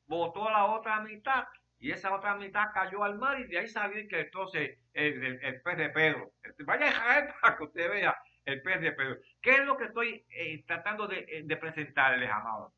[0.05, 1.45] botó la otra mitad,
[1.79, 5.77] y esa otra mitad cayó al mar, y de ahí salió que entonces el, pez
[5.77, 6.31] de Pedro.
[6.65, 9.17] Vaya a para que usted vea el pez de Pedro.
[9.41, 12.71] ¿Qué es lo que estoy eh, tratando de, de presentarles, amados?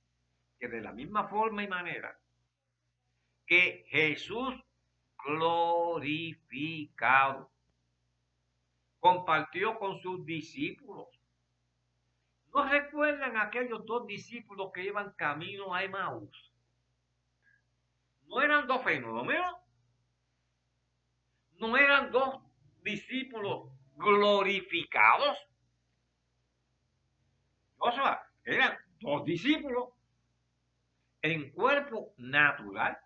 [0.59, 2.19] Que de la misma forma y manera
[3.45, 4.53] que Jesús
[5.25, 7.51] glorificado
[8.99, 11.07] compartió con sus discípulos.
[12.53, 16.53] ¿No recuerdan aquellos dos discípulos que iban camino a Emaús?
[18.27, 19.55] ¿No eran dos fenómenos?
[21.59, 22.39] ¿No eran dos
[22.83, 25.37] discípulos glorificados?
[27.77, 27.91] O
[28.43, 29.89] eran dos discípulos
[31.21, 32.97] en cuerpo natural.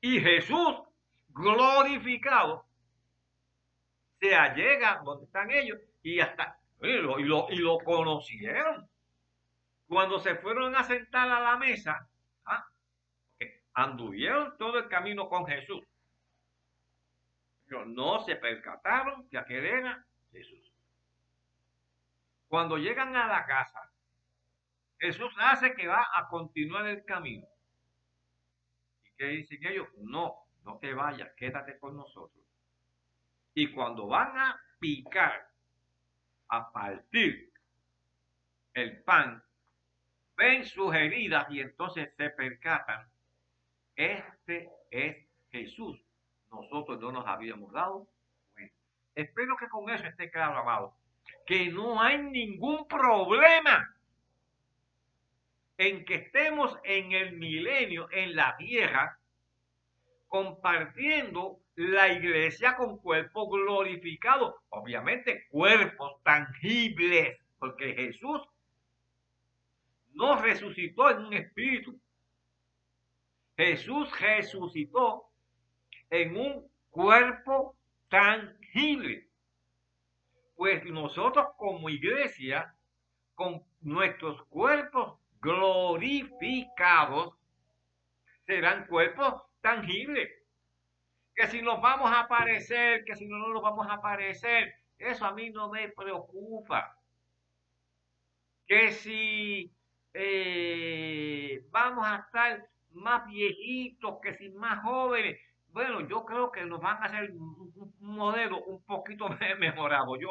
[0.00, 0.82] Y Jesús
[1.28, 2.64] glorificado
[4.18, 8.88] se allega donde están ellos y hasta y lo, y lo, conocieron.
[9.86, 12.08] Cuando se fueron a sentar a la mesa,
[12.46, 12.66] ¿ah?
[13.74, 15.84] anduvieron todo el camino con Jesús.
[17.66, 20.72] Pero no se percataron que aquel era Jesús.
[22.48, 23.89] Cuando llegan a la casa,
[25.00, 27.46] Jesús hace que va a continuar el camino.
[29.04, 29.88] ¿Y qué dicen ellos?
[29.96, 32.44] No, no te vayas, quédate con nosotros.
[33.54, 35.48] Y cuando van a picar,
[36.48, 37.52] a partir
[38.74, 39.42] el pan,
[40.36, 43.08] ven sus heridas y entonces se percatan.
[43.94, 45.16] Este es
[45.50, 46.00] Jesús.
[46.50, 48.08] Nosotros no nos habíamos dado
[49.14, 50.96] Espero que con eso esté claro, amado,
[51.46, 53.94] que no hay ningún problema
[55.80, 59.18] en que estemos en el milenio, en la tierra,
[60.28, 68.42] compartiendo la iglesia con cuerpos glorificados, obviamente cuerpos tangibles, porque Jesús
[70.12, 71.98] no resucitó en un espíritu.
[73.56, 75.30] Jesús resucitó
[76.10, 77.74] en un cuerpo
[78.10, 79.30] tangible.
[80.56, 82.74] Pues nosotros como iglesia,
[83.34, 87.34] con nuestros cuerpos glorificados
[88.46, 90.30] serán cuerpos tangibles.
[91.34, 95.32] Que si nos vamos a aparecer, que si no nos vamos a aparecer, eso a
[95.32, 96.96] mí no me preocupa.
[98.66, 99.72] Que si
[100.12, 105.40] eh, vamos a estar más viejitos, que si más jóvenes,
[105.72, 109.28] bueno, yo creo que nos van a hacer un, modelo un poquito
[109.58, 110.30] mejorado, yo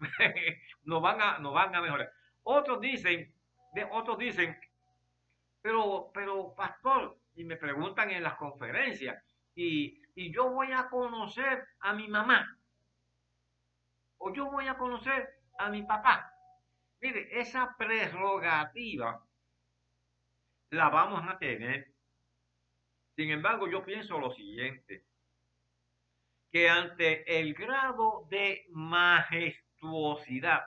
[0.84, 2.10] nos van a, nos van a mejorar.
[2.42, 3.32] Otros dicen
[3.90, 4.58] otros dicen,
[5.60, 9.22] pero, pero pastor, y me preguntan en las conferencias,
[9.54, 12.58] y y yo voy a conocer a mi mamá.
[14.18, 16.32] O yo voy a conocer a mi papá.
[17.00, 19.24] Mire, esa prerrogativa
[20.70, 21.92] la vamos a tener.
[23.16, 25.04] Sin embargo, yo pienso lo siguiente,
[26.50, 30.64] que ante el grado de majestuosidad,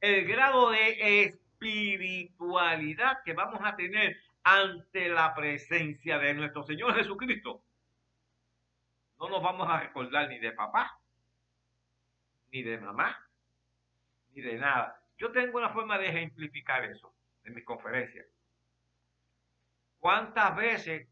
[0.00, 7.62] el grado de espiritualidad que vamos a tener ante la presencia de nuestro Señor Jesucristo,
[9.18, 11.00] no nos vamos a recordar ni de papá,
[12.52, 13.16] ni de mamá,
[14.32, 15.02] ni de nada.
[15.16, 18.26] Yo tengo una forma de ejemplificar eso en mis conferencias.
[19.98, 21.08] ¿Cuántas veces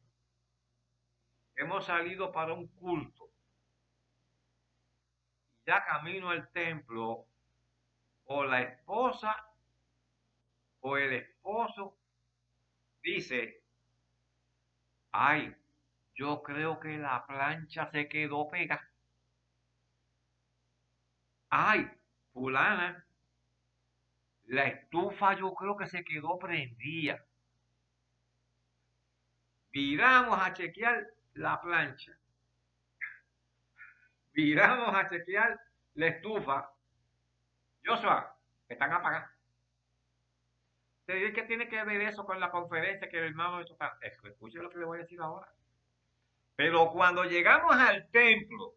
[1.56, 3.30] hemos salido para un culto?
[5.64, 7.26] Ya camino al templo,
[8.24, 9.51] o la esposa
[10.82, 11.96] o el esposo
[13.02, 13.62] dice,
[15.12, 15.54] ay,
[16.14, 18.88] yo creo que la plancha se quedó pegada.
[21.48, 21.88] Ay,
[22.32, 23.04] fulana,
[24.46, 27.24] la estufa yo creo que se quedó prendida.
[29.70, 32.12] Viramos a chequear la plancha.
[34.32, 35.60] Viramos a chequear
[35.94, 36.70] la estufa.
[37.84, 38.36] Joshua,
[38.68, 39.31] están apagadas.
[41.34, 43.98] ¿Qué tiene que ver eso con la conferencia que el hermano está?
[44.00, 45.46] Escuche lo que le voy a decir ahora.
[46.56, 48.74] Pero cuando llegamos al templo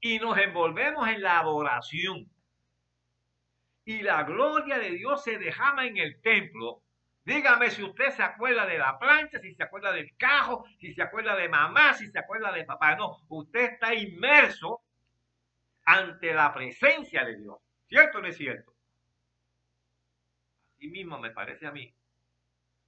[0.00, 2.30] y nos envolvemos en la adoración
[3.84, 6.82] y la gloria de Dios se dejama en el templo,
[7.24, 11.02] dígame si usted se acuerda de la plancha, si se acuerda del cajo, si se
[11.02, 12.96] acuerda de mamá, si se acuerda de papá.
[12.96, 14.82] No, usted está inmerso
[15.84, 17.58] ante la presencia de Dios.
[17.86, 18.77] ¿Cierto o no es cierto?
[20.78, 21.92] Así mismo me parece a mí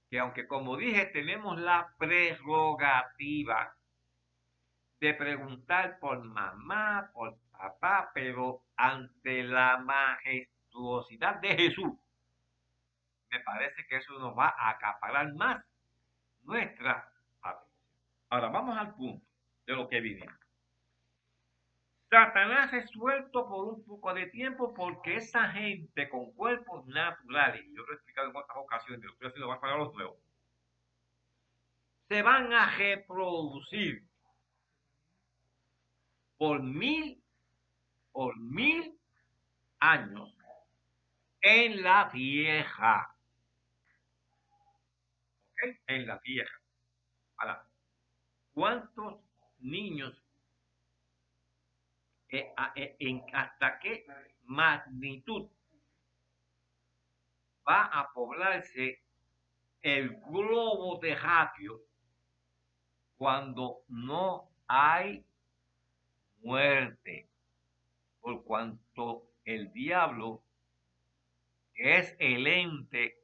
[0.09, 3.75] que aunque como dije tenemos la prerrogativa
[5.01, 11.91] de preguntar por mamá, por papá, pero ante la majestuosidad de Jesús,
[13.29, 15.61] me parece que eso nos va a acaparar más
[16.43, 17.11] nuestra
[17.41, 17.71] atención.
[18.29, 19.25] Ahora vamos al punto
[19.65, 20.40] de lo que vivimos.
[22.11, 27.83] Satanás es suelto por un poco de tiempo porque esa gente con cuerpos naturales, yo
[27.83, 30.17] lo he explicado en otras ocasiones, lo estoy haciendo más para los nuevos,
[32.09, 34.03] se van a reproducir
[36.37, 37.23] por mil,
[38.11, 38.99] por mil
[39.79, 40.35] años
[41.39, 43.15] en la vieja.
[45.53, 45.77] ¿Ok?
[45.87, 46.61] En la vieja.
[48.53, 49.21] ¿cuántos
[49.59, 50.20] niños
[52.31, 54.05] eh, en hasta qué
[54.45, 55.49] magnitud
[57.67, 59.03] va a poblarse
[59.81, 61.81] el globo terráqueo
[63.17, 65.25] cuando no hay
[66.41, 67.29] muerte,
[68.21, 70.41] por cuanto el diablo
[71.73, 73.17] es el ente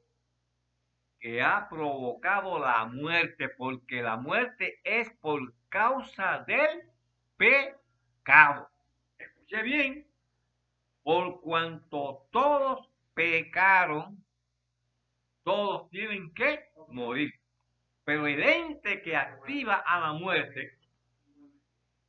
[1.18, 6.90] que ha provocado la muerte, porque la muerte es por causa del
[7.36, 8.67] pecado
[9.56, 10.06] bien,
[11.02, 14.22] por cuanto todos pecaron,
[15.42, 17.32] todos tienen que morir.
[18.04, 20.78] Pero el ente que activa a la muerte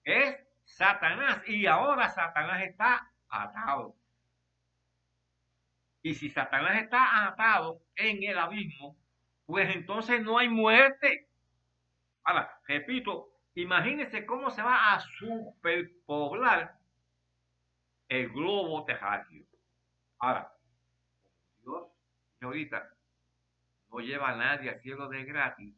[0.03, 3.95] es Satanás y ahora Satanás está atado.
[6.01, 8.95] Y si Satanás está atado en el abismo,
[9.45, 11.27] pues entonces no hay muerte.
[12.23, 16.78] Ahora, repito, imagínense cómo se va a superpoblar
[18.10, 19.45] el globo terráqueo.
[20.18, 20.51] Ahora,
[21.62, 21.88] Dios
[22.41, 22.89] ahorita
[23.91, 25.74] no lleva a nadie al cielo de gratis.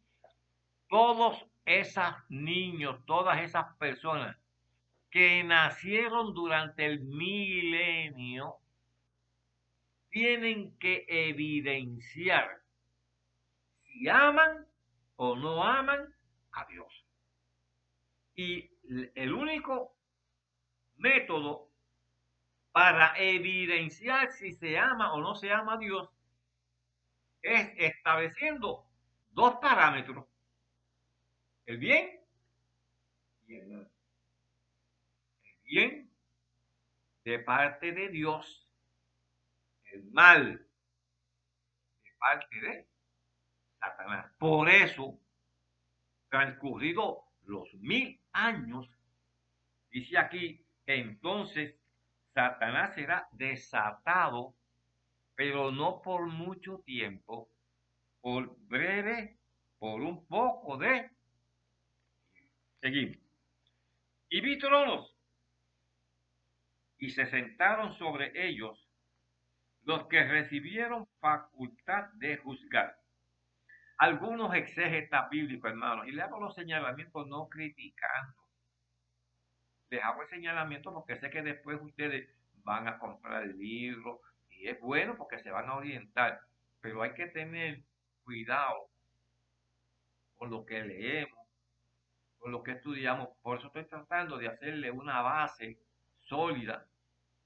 [0.87, 4.37] Todos esos niños, todas esas personas
[5.09, 8.55] que nacieron durante el milenio,
[10.09, 12.61] tienen que evidenciar
[13.83, 14.65] si aman
[15.17, 16.13] o no aman
[16.51, 17.05] a Dios.
[18.35, 18.69] Y
[19.15, 19.95] el único
[20.97, 21.70] método
[22.71, 26.09] para evidenciar si se ama o no se ama a Dios
[27.41, 28.85] es estableciendo
[29.31, 30.25] dos parámetros,
[31.65, 32.19] el bien
[33.47, 33.91] y el mal.
[35.43, 36.11] El bien
[37.23, 38.67] de parte de Dios,
[39.85, 40.67] el mal
[42.03, 42.87] de parte de
[43.79, 44.31] Satanás.
[44.37, 45.19] Por eso,
[46.29, 48.87] transcurrido los mil años,
[49.89, 51.80] dice aquí, entonces
[52.33, 54.55] Satanás será desatado,
[55.35, 57.49] pero no por mucho tiempo,
[58.21, 59.37] por breve,
[59.79, 61.11] por un poco de
[62.81, 63.17] Seguimos.
[64.29, 64.57] Y vi
[66.97, 68.87] y se sentaron sobre ellos
[69.83, 72.95] los que recibieron facultad de juzgar.
[73.97, 78.40] Algunos exégetas bíblicos, hermanos, y le hago los señalamientos no criticando.
[79.91, 82.29] Les el señalamiento porque sé que después ustedes
[82.63, 86.39] van a comprar el libro y es bueno porque se van a orientar,
[86.79, 87.81] pero hay que tener
[88.23, 88.87] cuidado
[90.37, 91.45] con lo que leemos,
[92.39, 93.27] con lo que estudiamos.
[93.41, 95.77] Por eso estoy tratando de hacerle una base
[96.21, 96.87] sólida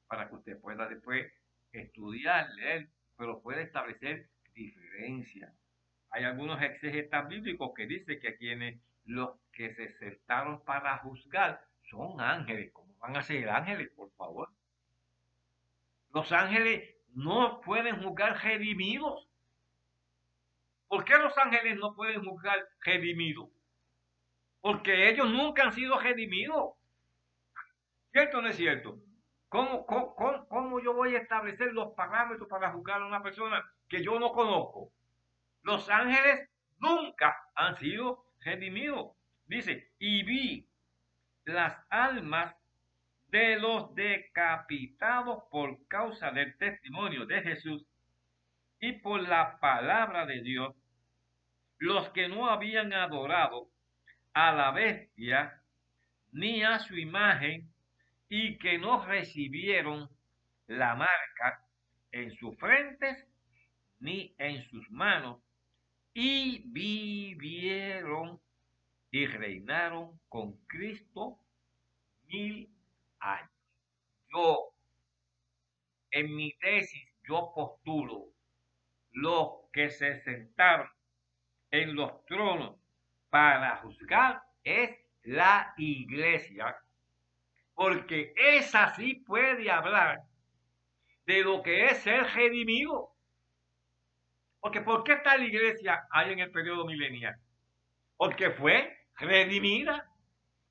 [0.08, 1.26] para que usted pueda después
[1.72, 5.52] estudiar, leer, pero puede establecer diferencias.
[6.12, 11.60] Hay algunos exégetas bíblicos que dicen que quienes los que se sentaron para juzgar
[11.90, 12.72] son ángeles.
[12.74, 14.50] ¿Cómo van a ser ángeles, por favor?
[16.12, 19.28] Los ángeles no pueden juzgar redimidos.
[20.88, 23.50] ¿Por qué los ángeles no pueden juzgar redimidos?
[24.62, 26.76] Porque ellos nunca han sido redimidos.
[28.12, 28.98] ¿Cierto o no es cierto?
[29.50, 34.20] ¿Cómo, cómo, yo voy a establecer los parámetros para juzgar a una persona que yo
[34.20, 34.92] no conozco?
[35.62, 39.16] Los ángeles nunca han sido redimidos.
[39.46, 40.68] Dice, y vi
[41.46, 42.56] las almas
[43.30, 47.86] de los decapitados por causa del testimonio de Jesús
[48.80, 50.76] y por la palabra de Dios,
[51.78, 53.70] los que no habían adorado
[54.34, 55.62] a la bestia
[56.32, 57.72] ni a su imagen
[58.30, 60.10] y que no recibieron
[60.68, 61.62] la marca
[62.12, 63.28] en sus frentes
[64.00, 65.42] ni en sus manos
[66.14, 68.40] y vivieron
[69.16, 71.40] y reinaron con Cristo
[72.26, 72.70] mil
[73.20, 73.50] años.
[74.28, 74.74] Yo,
[76.12, 78.26] en mi tesis, yo postulo
[79.14, 80.90] los que se sentaron
[81.72, 82.78] en los tronos
[83.30, 84.90] para juzgar es
[85.24, 86.78] la iglesia
[87.74, 90.24] porque esa sí puede hablar
[91.26, 93.16] de lo que es ser redimido.
[94.60, 97.40] Porque ¿por qué está la iglesia ahí en el periodo milenial?
[98.18, 100.12] Porque fue redimida.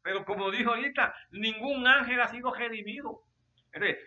[0.03, 3.23] Pero como dijo ahorita, ningún ángel ha sido redimido.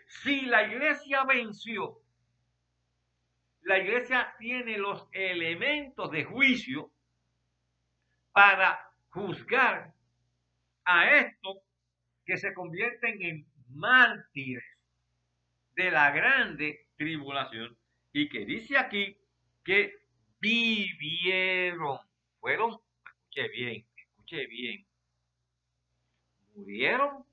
[0.08, 2.00] si la iglesia venció,
[3.62, 6.92] la iglesia tiene los elementos de juicio
[8.32, 8.80] para
[9.10, 9.94] juzgar
[10.86, 11.58] a estos
[12.26, 14.64] que se convierten en mártires
[15.76, 17.78] de la grande tribulación
[18.14, 19.18] y que dice aquí
[19.64, 19.94] que
[20.40, 22.00] vivieron,
[22.40, 23.86] fueron, escuche bien,
[24.28, 24.86] escuche bien,
[26.56, 27.24] murieron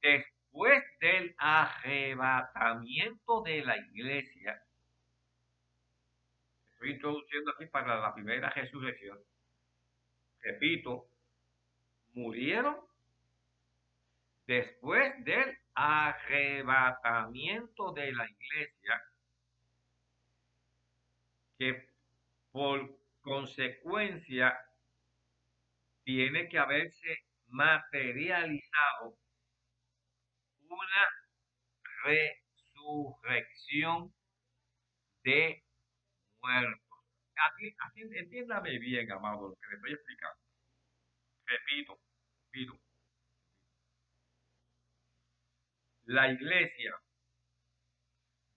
[0.00, 4.60] después del arrebatamiento de la iglesia.
[6.72, 9.20] Estoy introduciendo aquí para la primera resurrección.
[10.40, 11.06] Repito,
[12.14, 12.76] murieron
[14.46, 19.00] después del arrebatamiento de la iglesia,
[21.56, 21.88] que
[22.50, 24.56] por consecuencia
[26.04, 29.16] tiene que haberse materializado
[30.68, 31.08] una
[32.04, 34.12] resurrección
[35.24, 35.62] de
[36.42, 36.82] muertos.
[38.16, 40.42] entiéndame bien, amado, lo que le estoy explicando
[41.52, 42.00] repito,
[42.52, 42.80] repito,
[46.06, 46.94] la iglesia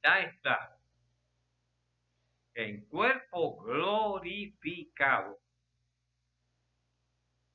[0.03, 0.74] ya está
[2.55, 5.37] en cuerpo glorificado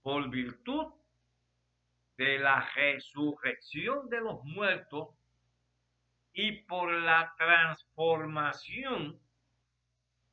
[0.03, 0.93] por virtud
[2.17, 5.09] de la resurrección de los muertos
[6.33, 9.19] y por la transformación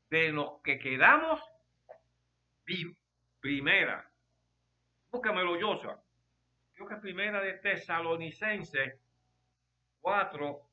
[0.10, 1.42] de los que quedamos
[2.66, 2.98] vivos.
[3.40, 4.10] Primera,
[5.10, 6.02] Búscamelo, Joshua.
[6.74, 9.00] Creo que primera de Tesalonicense
[10.02, 10.67] 4,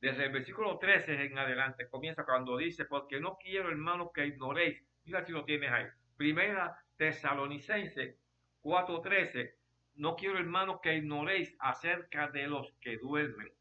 [0.00, 4.80] desde el versículo 13 en adelante, comienza cuando dice, porque no quiero, hermano, que ignoréis.
[5.04, 5.86] Mira si lo tienes ahí.
[6.16, 8.18] Primera Tesalonicense
[8.62, 9.54] 4:13,
[9.96, 13.52] no quiero, hermano, que ignoréis acerca de los que duermen.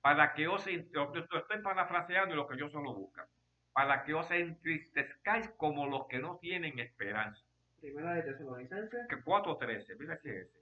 [0.00, 3.28] Para que os, estoy parafraseando lo que yo solo busca.
[3.72, 7.44] Para que os entristezcáis como los que no tienen esperanza.
[7.80, 9.08] Primera de Tesalonicenses.
[9.08, 10.60] Que 4.13, mira si es ese.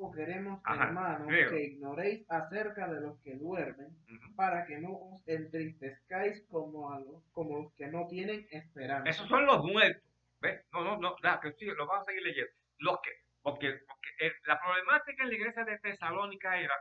[0.00, 3.94] Tampoco queremos, hermanos, que ignoréis acerca de los que duermen,
[4.34, 9.10] para que no os entristezcáis como, a los, como los que no tienen esperanza.
[9.10, 10.02] Esos son los muertos.
[10.40, 10.64] ¿Ves?
[10.72, 12.50] No, no, no, la, que sí, lo vamos a seguir leyendo.
[12.78, 13.10] Los que,
[13.42, 16.74] porque, porque la problemática en la iglesia de Tesalónica era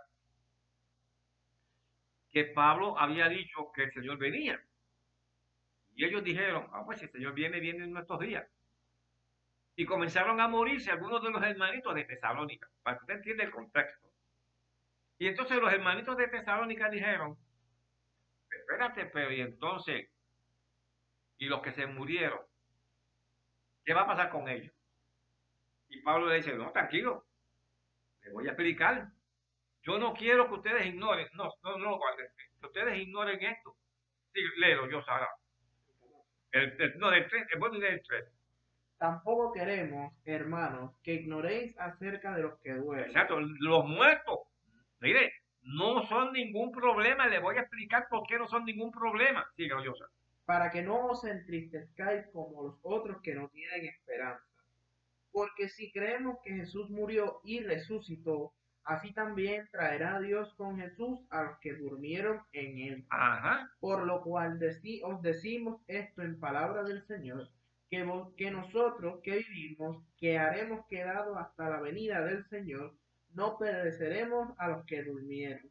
[2.29, 4.63] que Pablo había dicho que el Señor venía
[5.93, 8.47] Y ellos dijeron, ah, pues si el Señor viene, viene en nuestros días.
[9.79, 13.51] Y comenzaron a morirse algunos de los hermanitos de Tesalónica, para que usted entienda el
[13.51, 14.09] contexto.
[15.17, 17.37] Y entonces los hermanitos de Tesalónica dijeron,
[18.51, 20.09] espérate, pero y entonces,
[21.37, 22.41] y los que se murieron,
[23.85, 24.75] ¿qué va a pasar con ellos?
[25.87, 27.25] Y Pablo le dice, no, tranquilo,
[28.23, 29.07] le voy a explicar.
[29.83, 31.97] Yo no quiero que ustedes ignoren, no, no, no,
[32.59, 33.77] que ustedes ignoren esto.
[34.33, 35.29] Sí, léelo, yo sabrá.
[36.51, 38.38] El, no, del 3, el bueno del 3.
[38.99, 43.05] Tampoco queremos, hermanos, que ignoréis acerca de los que duelen.
[43.05, 44.39] Exacto, los muertos.
[44.99, 45.31] Mire,
[45.61, 47.25] no son ningún problema.
[47.27, 49.47] Le voy a explicar por qué no son ningún problema.
[49.55, 49.93] Sí, yo
[50.45, 54.43] Para que no os entristezcáis como los otros que no tienen esperanza.
[55.31, 58.51] Porque si creemos que Jesús murió y resucitó,
[58.83, 63.05] así también traerá Dios con Jesús a los que durmieron en él.
[63.11, 63.71] Ajá.
[63.79, 64.59] Por lo cual
[65.03, 67.47] os decimos esto en palabra del Señor,
[67.89, 72.93] que, que nosotros que vivimos, que haremos quedado hasta la venida del Señor,
[73.33, 75.69] no pereceremos a los que durmieron.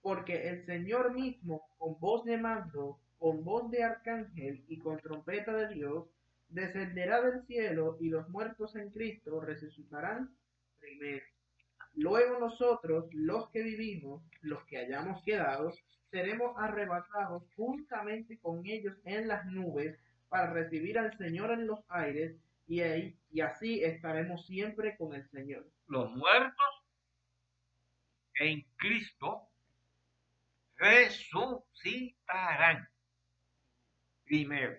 [0.00, 5.52] Porque el Señor mismo, con voz de mando, con voz de arcángel y con trompeta
[5.52, 6.06] de Dios,
[6.48, 10.30] descenderá del cielo y los muertos en Cristo resucitarán
[10.78, 11.24] primero.
[11.94, 15.72] Luego nosotros, los que vivimos, los que hayamos quedado,
[16.10, 22.36] seremos arrebatados juntamente con ellos en las nubes para recibir al Señor en los aires
[22.66, 25.66] y, ahí, y así estaremos siempre con el Señor.
[25.86, 26.66] Los muertos
[28.34, 29.48] en Cristo
[30.76, 32.88] resucitarán
[34.24, 34.76] primero.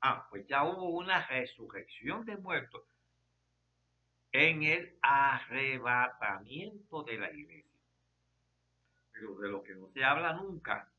[0.00, 2.84] Ah, pues ya hubo una resurrección de muertos
[4.32, 7.70] en el arrebatamiento de la iglesia.
[9.12, 10.90] Pero de lo que no se habla nunca,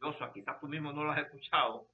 [0.00, 1.88] Joshua, quizás tú mismo no lo has escuchado,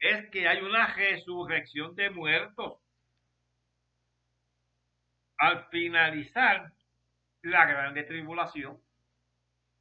[0.00, 2.80] es que hay una resurrección de muertos.
[5.38, 6.72] Al finalizar
[7.42, 8.80] la grande tribulación,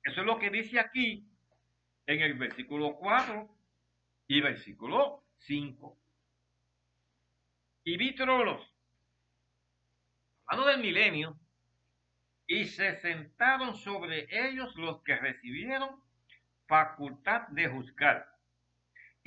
[0.04, 1.30] eso es lo que dice aquí
[2.06, 3.50] en el versículo 4
[4.28, 5.98] y versículo 5.
[7.86, 8.66] Y vi hablando
[10.72, 11.38] del milenio,
[12.48, 16.02] y se sentaron sobre ellos los que recibieron
[16.66, 18.26] facultad de juzgar.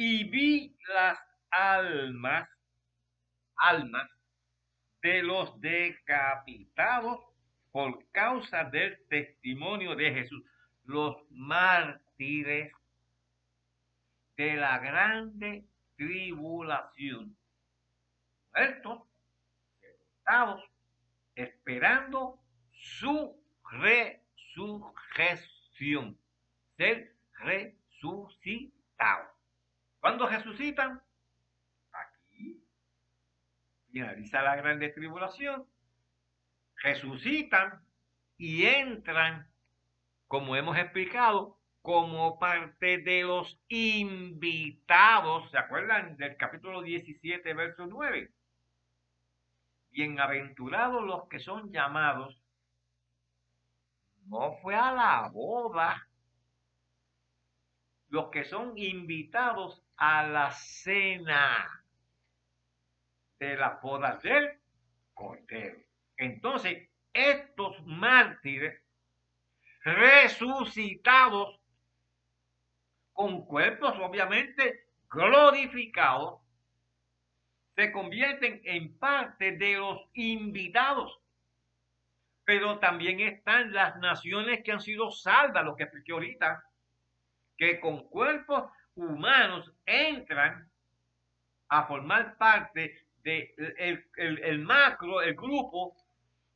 [0.03, 1.19] Y vi las
[1.51, 2.49] almas,
[3.57, 4.11] almas
[5.03, 7.21] de los decapitados
[7.71, 10.43] por causa del testimonio de Jesús,
[10.85, 12.73] los mártires
[14.39, 15.67] de la grande
[15.99, 17.37] tribulación.
[18.55, 19.03] Muertos,
[21.35, 22.41] esperando
[22.73, 23.39] su
[23.71, 26.19] resurrección.
[26.79, 29.40] Ser resucitado.
[30.01, 31.03] Cuando resucitan,
[31.93, 32.65] aquí
[33.93, 35.67] finaliza la grande tribulación,
[36.77, 37.85] resucitan
[38.39, 39.47] y entran,
[40.27, 48.33] como hemos explicado, como parte de los invitados, ¿se acuerdan del capítulo 17, verso 9?
[49.91, 52.43] Bienaventurados los que son llamados,
[54.27, 56.10] no fue a la boda,
[58.11, 61.85] los que son invitados a la cena
[63.39, 64.61] de la boda del
[65.15, 65.79] Cordero.
[66.17, 68.83] Entonces, estos mártires
[69.83, 71.59] resucitados
[73.13, 76.41] con cuerpos obviamente glorificados,
[77.77, 81.21] se convierten en parte de los invitados.
[82.45, 86.65] Pero también están las naciones que han sido salvas, lo que expliqué ahorita,
[87.61, 90.67] que con cuerpos humanos entran
[91.69, 95.95] a formar parte del de el, macro, el grupo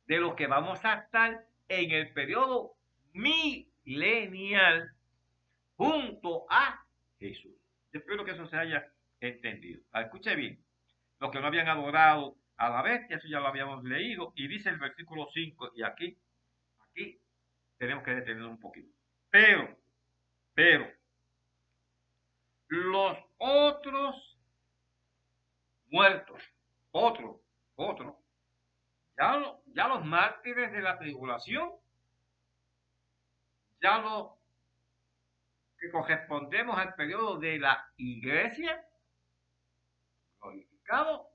[0.07, 2.73] de los que vamos a estar en el periodo
[3.13, 4.93] milenial
[5.77, 6.83] junto a
[7.19, 7.53] Jesús.
[7.93, 9.83] Espero que eso se haya entendido.
[9.91, 10.59] Ah, escuche bien,
[11.19, 14.69] los que no habían adorado a la bestia, eso ya lo habíamos leído, y dice
[14.69, 16.17] el versículo 5, y aquí,
[16.89, 17.21] aquí
[17.77, 18.89] tenemos que detener un poquito.
[19.29, 19.84] Pero,
[20.55, 20.89] pero,
[22.67, 24.39] los otros
[25.91, 26.41] muertos,
[26.91, 27.41] otros,
[27.75, 28.15] otros,
[29.17, 31.71] ya, ya los mártires de la tribulación,
[33.81, 34.31] ya los
[35.77, 38.81] que correspondemos al periodo de la iglesia,
[40.39, 41.29] glorificado,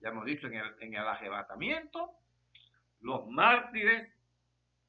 [0.00, 2.12] ya hemos dicho en el, en el arrebatamiento,
[3.00, 4.11] los mártires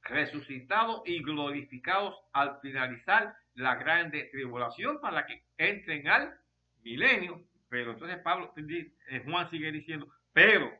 [0.04, 6.38] resucitados y glorificados al finalizar la grande tribulación para que entren al
[6.84, 10.72] milenio, pero entonces Pablo, eh, Juan sigue diciendo, pero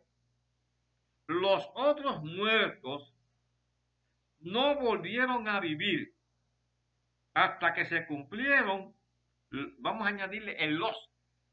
[1.28, 3.14] los otros muertos
[4.40, 6.14] no volvieron a vivir
[7.34, 8.94] hasta que se cumplieron,
[9.80, 11.10] vamos a añadirle el los,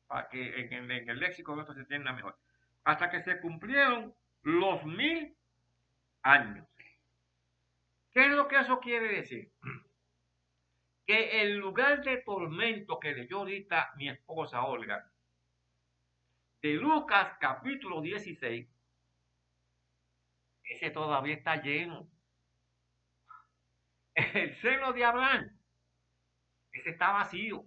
[0.07, 2.37] para que en, el léxico esto se entienda mejor,
[2.85, 5.35] hasta que se cumplieron los mil
[6.23, 6.67] años.
[8.13, 9.51] ¿Qué es lo que eso quiere decir?
[11.07, 15.11] Que el lugar de tormento que leyó ahorita mi esposa Olga,
[16.63, 18.69] de Lucas capítulo 16,
[20.63, 22.09] ese todavía está lleno.
[24.15, 25.59] El seno de Abraham,
[26.71, 27.65] ese está vacío.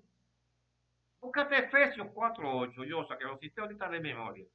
[1.19, 4.45] Búscate Efesios 4.8, yo, o sea, que lo cité ahorita de memoria.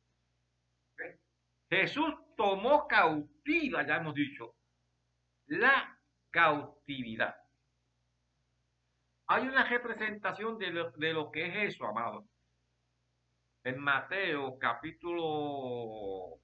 [1.68, 4.57] Jesús tomó cautiva, ya hemos dicho,
[5.48, 5.98] la
[6.30, 7.36] cautividad.
[9.26, 12.26] Hay una representación de lo, de lo que es eso, amado.
[13.64, 16.40] En Mateo capítulo,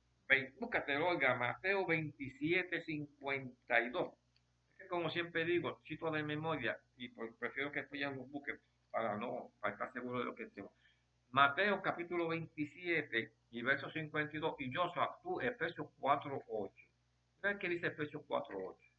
[0.59, 4.15] búscate, oiga, Mateo 27, 52.
[4.79, 9.17] Es como siempre digo, cito de memoria y prefiero que tú ya lo busques para
[9.17, 10.73] no, para estar seguro de lo que tengo.
[11.31, 16.75] Mateo capítulo 27 y verso 52 y Joshua, tú Efesios 4, 8.
[17.41, 18.94] ¿Sabes qué dice Efesios 4, 8?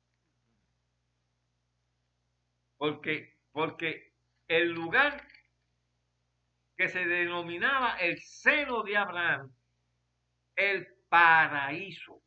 [2.85, 4.13] Porque, porque
[4.47, 5.27] el lugar
[6.77, 9.51] que se denominaba el seno de Abraham,
[10.55, 12.21] el paraíso,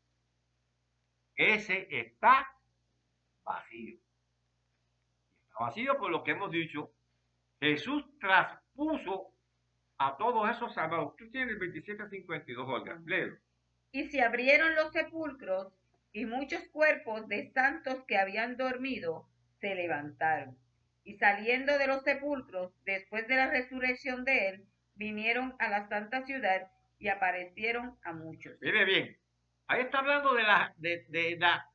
[1.37, 2.45] ese está
[3.45, 4.01] vacío.
[5.45, 6.91] Está vacío por lo que hemos dicho.
[7.61, 9.33] Jesús traspuso
[9.99, 11.15] a todos esos salvados.
[11.15, 13.39] Tú tienes el 2752, Olga, léelo.
[13.93, 15.73] Y se abrieron los sepulcros
[16.13, 19.28] y muchos cuerpos de santos que habían dormido
[19.61, 20.57] se levantaron.
[21.05, 26.25] Y saliendo de los sepulcros, después de la resurrección de él, vinieron a la santa
[26.27, 28.61] ciudad y aparecieron a muchos.
[28.61, 29.17] Mire bien,
[29.69, 31.67] ahí está hablando de la, de, la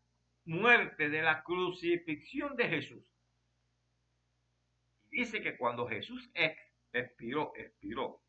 [0.46, 3.04] muerte, de la crucifixión de Jesús.
[5.10, 6.30] Dice que cuando Jesús
[6.92, 8.22] expiró, expiró.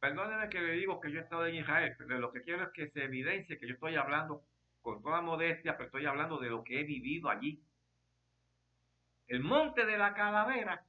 [0.00, 2.70] Perdónenme que le digo que yo he estado en Israel, pero lo que quiero es
[2.70, 4.44] que se evidencie que yo estoy hablando
[4.82, 7.62] con toda modestia, pero estoy hablando de lo que he vivido allí.
[9.28, 10.84] El monte de la calavera,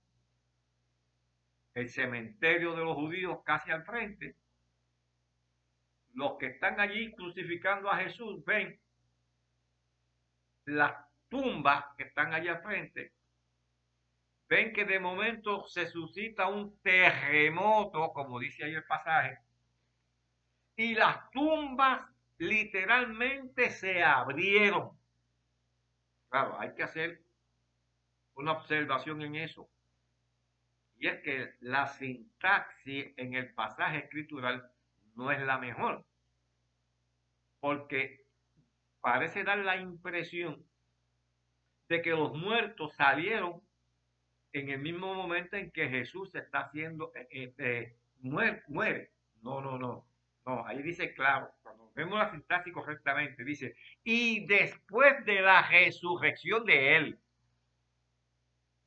[1.75, 4.35] el cementerio de los judíos casi al frente,
[6.13, 8.79] los que están allí crucificando a Jesús ven
[10.65, 10.93] las
[11.29, 13.13] tumbas que están allí al frente,
[14.47, 19.39] ven que de momento se suscita un terremoto, como dice ahí el pasaje,
[20.75, 22.12] y las tumbas
[22.47, 24.91] literalmente se abrieron.
[26.29, 27.21] Claro, hay que hacer
[28.35, 29.69] una observación en eso.
[30.97, 34.69] Y es que la sintaxis en el pasaje escritural
[35.15, 36.05] no es la mejor.
[37.59, 38.25] Porque
[39.01, 40.65] parece dar la impresión
[41.89, 43.61] de que los muertos salieron
[44.53, 49.11] en el mismo momento en que Jesús está haciendo, eh, eh, eh, muere, muere.
[49.41, 50.07] No, no, no.
[50.45, 56.65] No, ahí dice claro, cuando vemos la sintaxis correctamente, dice, y después de la resurrección
[56.65, 57.19] de él.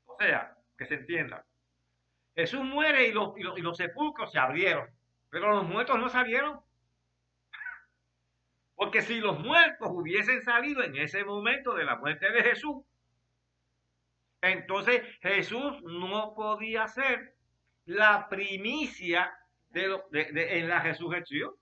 [0.04, 1.46] O sea, que se entienda.
[2.34, 4.88] Jesús muere y los, y los, sepulcros se abrieron,
[5.30, 6.60] pero los muertos no salieron.
[8.74, 12.84] Porque si los muertos hubiesen salido en ese momento de la muerte de Jesús,
[14.42, 17.34] entonces Jesús no podía ser
[17.86, 19.32] la primicia
[19.76, 21.54] en la resurrección.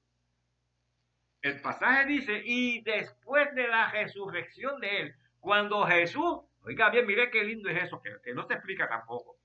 [1.43, 7.31] El pasaje dice, y después de la resurrección de él, cuando Jesús, oiga bien, mire
[7.31, 9.37] qué lindo es eso, que, no se explica tampoco.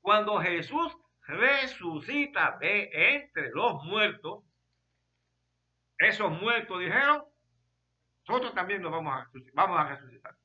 [0.00, 4.44] Cuando Jesús resucita de entre los muertos,
[5.98, 7.24] esos muertos dijeron,
[8.28, 10.36] nosotros también nos vamos a resucitar.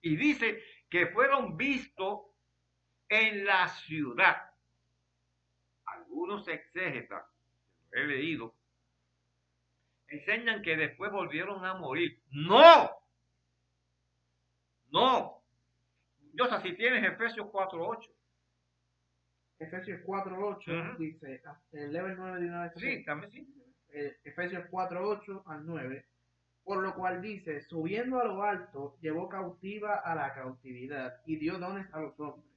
[0.00, 2.20] Y dice que fueron vistos
[3.08, 4.45] en la ciudad
[6.16, 7.24] algunos exégetas,
[7.92, 8.54] he leído,
[10.08, 12.18] enseñan que después volvieron a morir.
[12.30, 12.90] ¡No!
[14.90, 15.42] ¡No!
[16.32, 18.10] Dios, si tienes Efesios 4.8.
[19.58, 21.42] Efesios 4.8 dice,
[21.72, 23.46] el level 9 de una Sí, también sí.
[23.90, 26.06] Eh, Efesios 4.8 al 9.
[26.64, 31.58] Por lo cual dice, subiendo a lo alto, llevó cautiva a la cautividad y dio
[31.58, 32.50] dones a los hombres.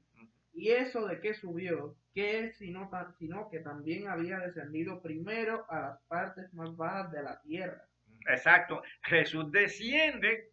[0.54, 1.96] ¿Y eso de qué subió?
[2.20, 7.24] ¿Qué es sino, sino que también había descendido primero a las partes más bajas de
[7.24, 7.88] la tierra?
[8.28, 8.82] Exacto.
[9.04, 10.52] Jesús desciende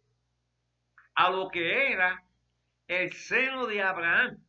[1.15, 2.23] a lo que era
[2.87, 4.41] el seno de Abraham.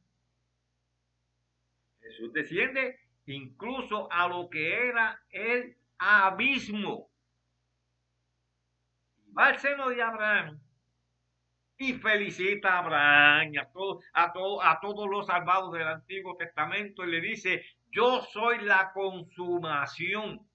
[2.02, 7.10] Jesús desciende incluso a lo que era el abismo.
[9.36, 10.60] Va al seno de Abraham
[11.78, 14.32] y felicita a Abraham a, todos a,
[14.70, 20.46] a todos los salvados del Antiguo Testamento y le dice, yo soy la consumación,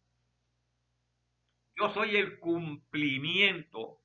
[1.75, 4.01] yo soy el cumplimiento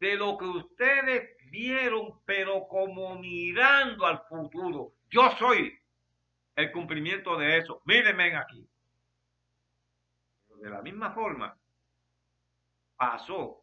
[0.00, 4.94] de lo que ustedes vieron, pero como mirando al futuro.
[5.08, 5.72] Yo soy
[6.56, 7.80] el cumplimiento de eso.
[7.84, 8.68] Mírenme aquí.
[10.60, 11.56] de la misma forma,
[12.96, 13.57] pasó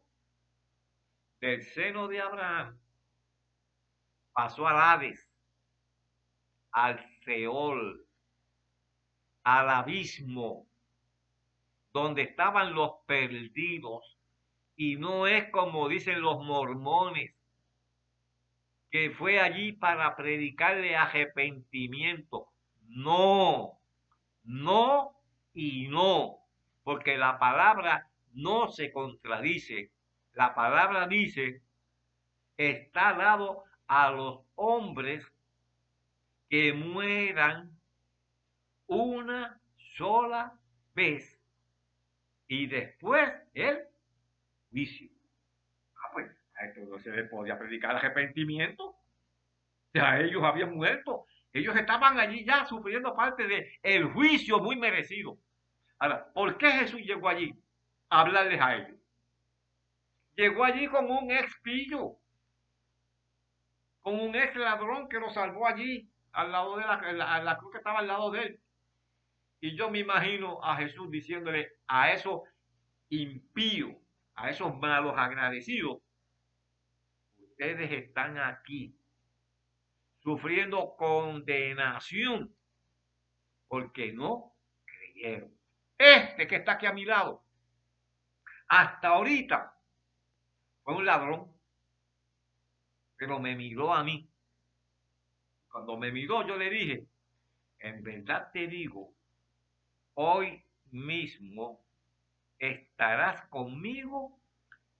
[1.46, 2.76] del seno de Abraham,
[4.34, 5.30] pasó al Hades,
[6.72, 8.04] al Seol,
[9.44, 10.66] al abismo,
[11.94, 14.18] donde estaban los perdidos.
[14.76, 17.36] Y no es como dicen los mormones,
[18.90, 22.50] que fue allí para predicarle arrepentimiento.
[22.88, 23.80] No,
[24.44, 25.16] no
[25.54, 26.40] y no,
[26.84, 29.92] porque la palabra no se contradice.
[30.36, 31.62] La palabra dice,
[32.58, 35.26] está dado a los hombres
[36.50, 37.72] que mueran
[38.88, 39.60] una
[39.96, 40.60] sola
[40.94, 41.40] vez
[42.48, 43.80] y después el
[44.70, 45.10] juicio.
[45.96, 48.96] Ah, pues a esto no se les podía predicar arrepentimiento.
[49.94, 51.26] Ya ellos habían muerto.
[51.54, 55.38] Ellos estaban allí ya sufriendo parte del el juicio muy merecido.
[55.98, 57.54] Ahora, ¿por qué Jesús llegó allí
[58.10, 58.95] a hablarles a ellos?
[60.36, 62.18] Llegó allí con un ex pillo,
[64.02, 66.84] con un ex ladrón que lo salvó allí, al lado de
[67.14, 68.60] la, la cruz que estaba al lado de él.
[69.62, 72.42] Y yo me imagino a Jesús diciéndole a esos
[73.10, 73.96] impíos,
[74.36, 76.00] a esos malos agradecidos,
[77.38, 78.94] ustedes están aquí
[80.20, 82.54] sufriendo condenación
[83.68, 85.56] porque no creyeron.
[85.98, 87.46] Este que está aquí a mi lado,
[88.68, 89.75] hasta ahorita
[90.86, 91.52] fue un ladrón,
[93.18, 94.30] pero me miró a mí.
[95.68, 97.08] Cuando me miró, yo le dije,
[97.80, 99.12] en verdad te digo,
[100.14, 101.84] hoy mismo
[102.60, 104.40] estarás conmigo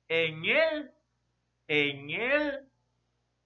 [0.08, 0.92] en el,
[1.68, 2.68] en el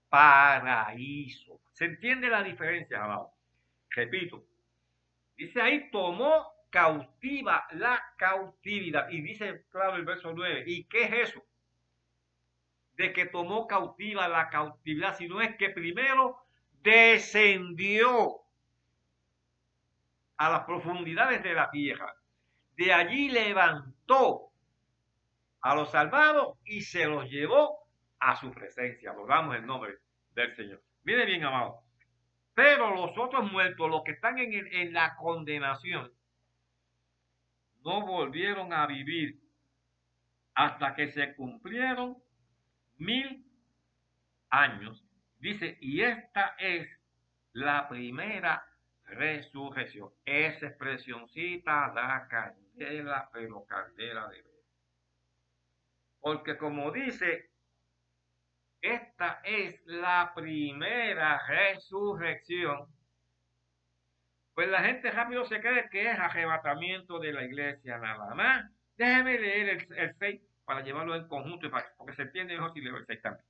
[0.08, 1.60] paraíso.
[1.74, 3.34] ¿Se entiende la diferencia, amado?
[3.90, 4.46] Repito,
[5.36, 9.10] dice ahí, tomó cautiva la cautividad.
[9.10, 11.49] Y dice, claro, el verso 9, ¿y qué es eso?
[13.00, 16.36] De que tomó cautiva la cautividad, sino es que primero
[16.84, 18.42] descendió
[20.36, 22.14] a las profundidades de la tierra.
[22.76, 24.52] De allí levantó
[25.62, 27.88] a los salvados y se los llevó
[28.20, 29.12] a su presencia.
[29.12, 30.00] Adoramos el nombre
[30.32, 30.84] del Señor.
[31.04, 31.82] Mire bien, amado.
[32.54, 36.12] Pero los otros muertos, los que están en, en la condenación,
[37.86, 39.40] no volvieron a vivir
[40.54, 42.18] hasta que se cumplieron
[43.00, 43.46] mil
[44.50, 45.04] años.
[45.40, 46.88] Dice, y esta es
[47.54, 48.64] la primera
[49.06, 50.10] resurrección.
[50.26, 54.60] Esa expresioncita da candela, pero candela de ver.
[56.20, 57.50] Porque como dice,
[58.82, 62.88] esta es la primera resurrección.
[64.54, 68.70] Pues la gente rápido se cree que es arrebatamiento de la iglesia nada más.
[68.98, 71.68] Déjeme leer el, el 6 para llevarlo en conjunto,
[71.98, 73.46] porque se entiende mejor si leo el 6 también.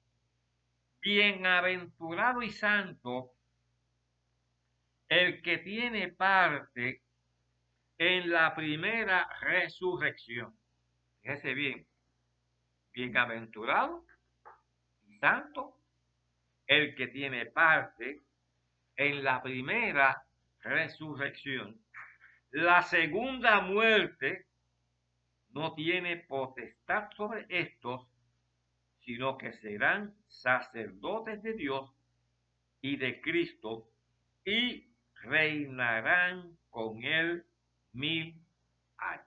[1.02, 3.34] Bienaventurado y santo
[5.10, 7.02] el que tiene parte
[7.98, 10.58] en la primera resurrección.
[11.22, 11.86] Fíjese bien,
[12.94, 14.06] bienaventurado
[15.10, 15.76] y santo,
[16.68, 18.22] el que tiene parte
[18.96, 20.24] en la primera
[20.62, 21.82] resurrección.
[22.52, 24.48] La segunda muerte
[25.52, 28.08] no tiene potestad sobre estos,
[29.00, 31.92] sino que serán sacerdotes de Dios
[32.82, 33.90] y de Cristo
[34.46, 34.88] y
[35.22, 37.46] reinarán con él
[37.94, 38.36] mil
[38.98, 39.26] años.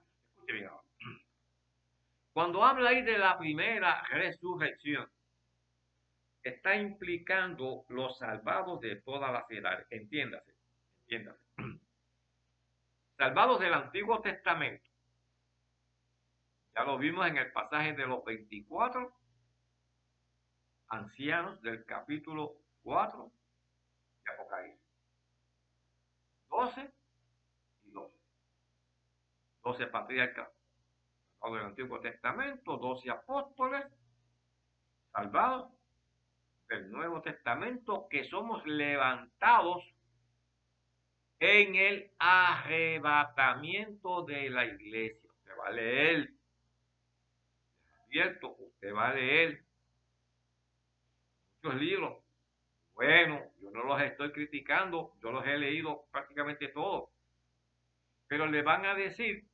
[2.33, 5.07] Cuando habla ahí de la primera resurrección,
[6.41, 9.87] está implicando los salvados de todas las edades.
[9.91, 10.51] Entiéndase,
[11.01, 11.43] entiéndase.
[13.17, 14.92] Salvados del Antiguo Testamento.
[16.75, 19.15] Ya lo vimos en el pasaje de los 24
[20.87, 23.31] ancianos del capítulo 4
[24.25, 24.81] de Apocalipsis.
[26.49, 26.93] 12
[27.83, 28.17] y 12.
[29.63, 30.49] 12 patriarcas
[31.51, 33.83] del Antiguo Testamento, 12 apóstoles
[35.11, 35.73] salvados
[36.69, 39.83] del Nuevo Testamento que somos levantados
[41.39, 45.29] en el arrebatamiento de la iglesia.
[45.29, 46.29] Usted va a leer,
[48.13, 49.63] cierto, usted va a leer
[51.55, 52.23] muchos libros.
[52.93, 57.09] Bueno, yo no los estoy criticando, yo los he leído prácticamente todos.
[58.27, 59.47] Pero le van a decir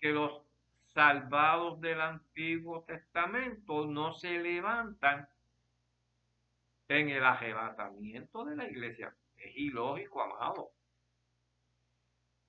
[0.00, 0.42] que los
[0.94, 5.28] salvados del Antiguo Testamento no se levantan
[6.88, 9.14] en el arrebatamiento de la iglesia.
[9.36, 10.72] Es ilógico, amado.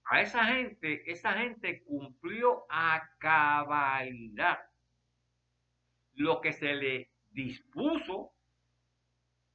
[0.05, 4.59] A esa gente, esa gente cumplió a cabalidad
[6.15, 8.31] lo que se le dispuso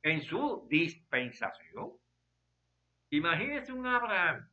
[0.02, 1.92] en su dispensación.
[3.10, 4.48] Imagínese un Abraham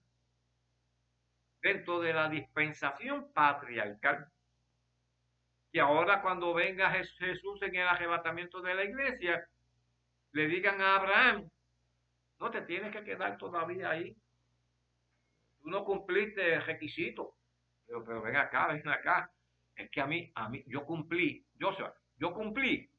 [1.62, 4.32] dentro de la dispensación patriarcal,
[5.72, 9.48] que ahora cuando venga Jesús en el arrebatamiento de la iglesia,
[10.32, 11.50] le digan a Abraham,
[12.40, 14.16] no te tienes que quedar todavía ahí.
[15.60, 17.36] Tú no cumpliste el requisito.
[17.86, 19.32] Pero, pero ven acá, ven acá.
[19.78, 21.72] Es que a mí, a mí, yo cumplí, yo,
[22.18, 22.90] yo cumplí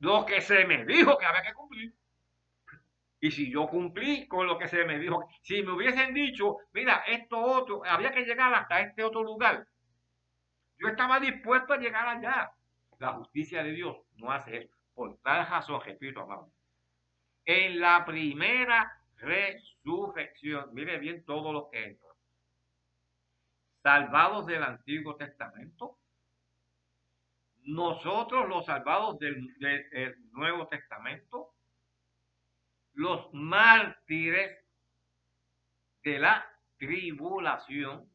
[0.00, 1.94] lo que se me dijo que había que cumplir.
[3.20, 7.04] Y si yo cumplí con lo que se me dijo, si me hubiesen dicho, mira,
[7.06, 9.66] esto otro, había que llegar hasta este otro lugar,
[10.76, 12.52] yo estaba dispuesto a llegar allá.
[12.98, 14.74] La justicia de Dios no hace eso.
[14.92, 16.52] Por tal razón, repito, amado.
[17.46, 22.08] En la primera resurrección, mire bien todo lo que entra.
[23.82, 25.98] Salvados del Antiguo Testamento,
[27.64, 29.54] nosotros los salvados del,
[30.32, 31.54] Nuevo Testamento,
[32.92, 34.64] los mártires
[36.02, 36.46] de la
[36.76, 38.10] tribulación,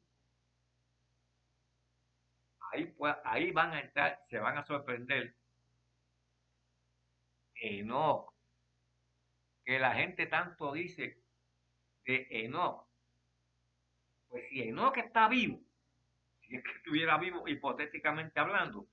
[2.71, 5.35] ahí, ahí van a entrar, se van a sorprender.
[7.55, 8.33] Enoch,
[9.65, 11.21] que la gente tanto dice
[12.05, 12.87] de Enoch.
[14.29, 15.59] Pues si Enoch está vivo,
[16.41, 18.87] si es que estuviera vivo hipotéticamente hablando,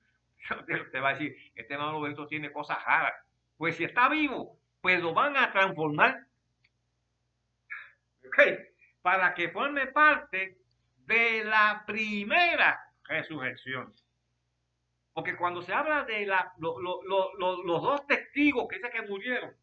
[0.84, 3.14] Usted va a decir, este hermano Benito tiene cosas raras.
[3.56, 6.26] Pues si está vivo, pues lo van a transformar.
[9.02, 10.58] Para que forme parte
[11.06, 13.94] de la primera resurrección.
[15.12, 19.54] Porque cuando se habla de la, los dos testigos que dice que murieron,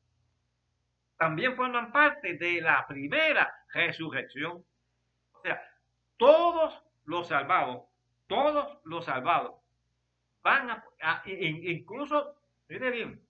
[1.17, 4.65] también forman parte de la primera resurrección.
[5.33, 5.61] O sea,
[6.17, 7.83] todos los salvados,
[8.27, 9.62] todos los salvados
[10.43, 12.35] van a, incluso,
[12.67, 13.21] mire bien,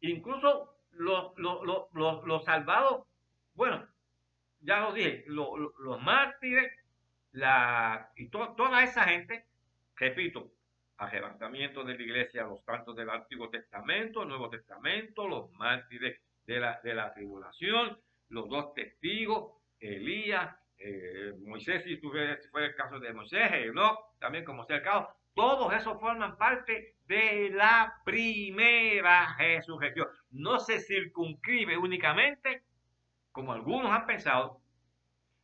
[0.00, 3.06] incluso los, los, salvados,
[3.54, 3.86] bueno,
[4.60, 6.72] ya lo dije, los mártires,
[7.32, 9.44] la, y toda esa gente,
[9.96, 10.50] repito,
[10.98, 16.80] arrebatamiento de la iglesia, los santos del Antiguo Testamento, Nuevo Testamento, los mártires de la,
[16.82, 23.72] de la tribulación, los dos testigos, Elías, eh, Moisés, si, fue el caso de Moisés,
[23.74, 25.08] no también como sea el caso,
[25.40, 30.06] todos esos forman parte de la primera resurrección.
[30.32, 32.62] No se circunscribe únicamente,
[33.32, 34.60] como algunos han pensado,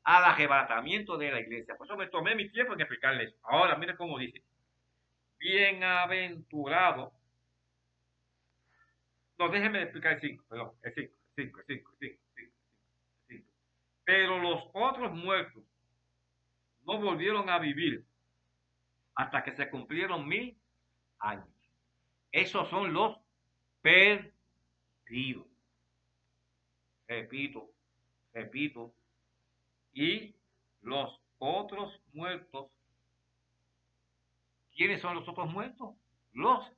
[0.02, 1.76] al arrebatamiento de la iglesia.
[1.78, 3.34] Por eso me tomé mi tiempo en explicarles.
[3.42, 4.42] Ahora, mire cómo dice.
[5.38, 7.14] Bienaventurado.
[9.38, 12.52] No, déjenme explicar el 5, perdón, el 5, el 5, el 5, el
[13.28, 13.44] 5,
[14.04, 15.62] Pero los otros muertos
[16.84, 18.04] no volvieron a vivir
[19.16, 20.56] hasta que se cumplieron mil
[21.18, 21.48] años.
[22.30, 23.18] Esos son los
[23.80, 25.46] perdidos.
[27.08, 27.70] Repito,
[28.32, 28.94] repito.
[29.94, 30.34] Y
[30.82, 32.70] los otros muertos.
[34.74, 35.96] ¿Quiénes son los otros muertos?
[36.34, 36.70] Los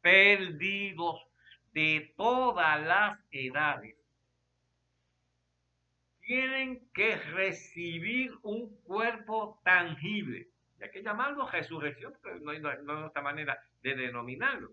[0.00, 1.26] perdidos
[1.72, 3.96] de todas las edades
[6.20, 10.49] tienen que recibir un cuerpo tangible
[10.80, 12.62] y hay que llamarlo resurrección, pero no hay,
[13.04, 14.72] otra manera de denominarlo.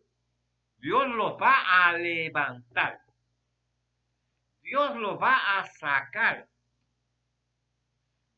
[0.78, 3.02] Dios los va a levantar.
[4.62, 6.48] Dios los va a sacar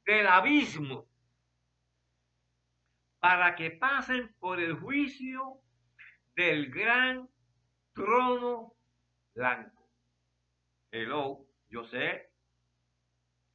[0.06, 1.08] del abismo
[3.20, 5.62] para que pasen por el juicio
[6.36, 7.30] del gran
[7.94, 8.74] trono
[9.36, 9.88] blanco.
[10.92, 12.32] Hello, yo sé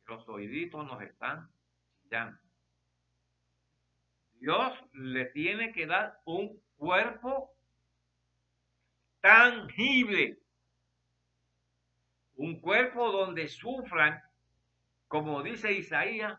[0.06, 1.50] que los oíditos nos están
[2.02, 2.43] chillando.
[4.41, 7.55] Dios le tiene que dar un cuerpo
[9.20, 10.39] tangible.
[12.37, 14.20] Un cuerpo donde sufran,
[15.09, 16.39] como dice Isaías,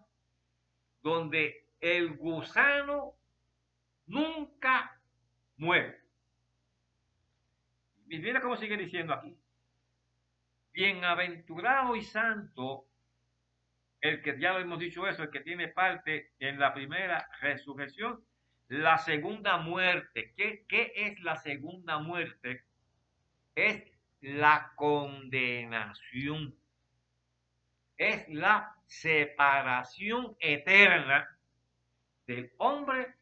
[1.01, 3.13] donde el gusano
[4.07, 4.99] nunca
[5.57, 6.01] muere.
[8.07, 9.35] Y mira cómo sigue diciendo aquí.
[10.73, 12.85] Bienaventurado y santo
[14.09, 18.23] el que ya lo hemos dicho eso, el que tiene parte en la primera resurrección,
[18.67, 20.33] la segunda muerte.
[20.35, 22.63] ¿Qué, es la segunda muerte?
[23.55, 23.83] Es
[24.21, 26.55] la condenación.
[27.97, 31.35] Es la separación eterna
[32.27, 33.15] del hombre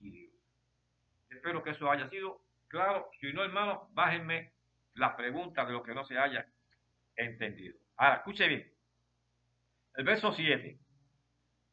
[0.00, 0.32] y Dios.
[1.30, 3.08] Espero que eso haya sido claro.
[3.20, 4.52] Si no, hermano, bájenme
[4.94, 6.44] la pregunta de lo que no se haya
[7.14, 7.76] entendido.
[7.96, 8.71] Ahora, escuche bien.
[9.94, 10.78] El verso 7.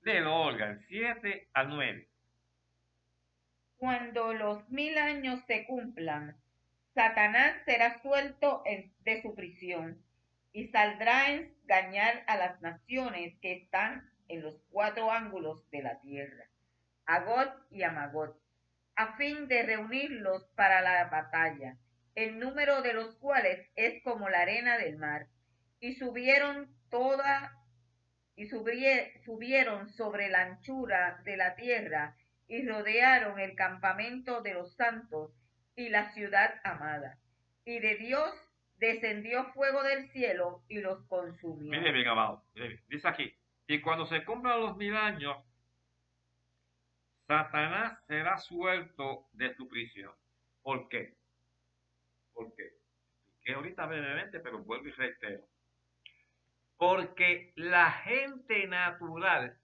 [0.01, 2.09] Léelo, Olga, el 7 al 9.
[3.77, 6.35] Cuando los mil años se cumplan,
[6.93, 8.61] Satanás será suelto
[8.99, 10.03] de su prisión
[10.51, 16.01] y saldrá a engañar a las naciones que están en los cuatro ángulos de la
[16.01, 16.43] tierra,
[17.05, 18.37] a God y a Magot,
[18.97, 21.77] a fin de reunirlos para la batalla,
[22.15, 25.27] el número de los cuales es como la arena del mar.
[25.79, 27.58] Y subieron toda
[28.39, 32.15] y subieron sobre la anchura de la tierra
[32.47, 35.33] y rodearon el campamento de los santos
[35.75, 37.19] y la ciudad amada.
[37.65, 38.31] Y de Dios
[38.77, 41.69] descendió fuego del cielo y los consumió.
[41.69, 42.45] Mire bien, amado.
[42.87, 43.29] Dice aquí,
[43.67, 45.35] y cuando se cumplan los mil años,
[47.27, 50.13] Satanás será suelto de su prisión.
[50.61, 51.13] ¿Por qué?
[52.33, 52.69] ¿Por qué?
[53.43, 55.43] Que ahorita brevemente, pero vuelvo y reitero.
[56.79, 59.59] Porque la gente natural,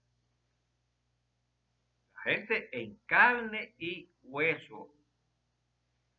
[2.12, 4.92] la gente en carne y hueso,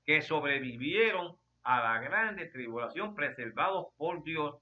[0.04, 4.56] que sobrevivieron a la grande tribulación, preservados por Dios,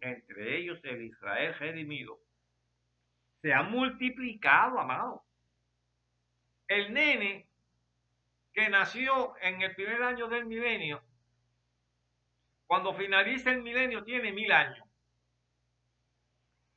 [0.00, 2.18] entre ellos el Israel redimido,
[3.40, 5.22] se ha multiplicado, amado.
[6.66, 7.46] El nene
[8.52, 11.03] que nació en el primer año del milenio,
[12.66, 14.86] cuando finaliza el milenio tiene mil años.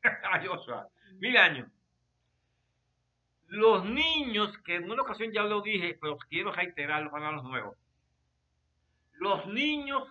[1.20, 1.68] Mil años.
[3.48, 7.78] Los niños, que en una ocasión ya lo dije, pero quiero reiterarlo para los nuevos.
[9.14, 10.08] Los niños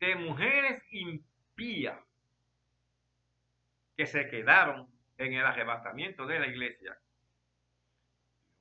[0.00, 1.98] de mujeres impías
[3.96, 6.98] que se quedaron en el arrebatamiento de la iglesia.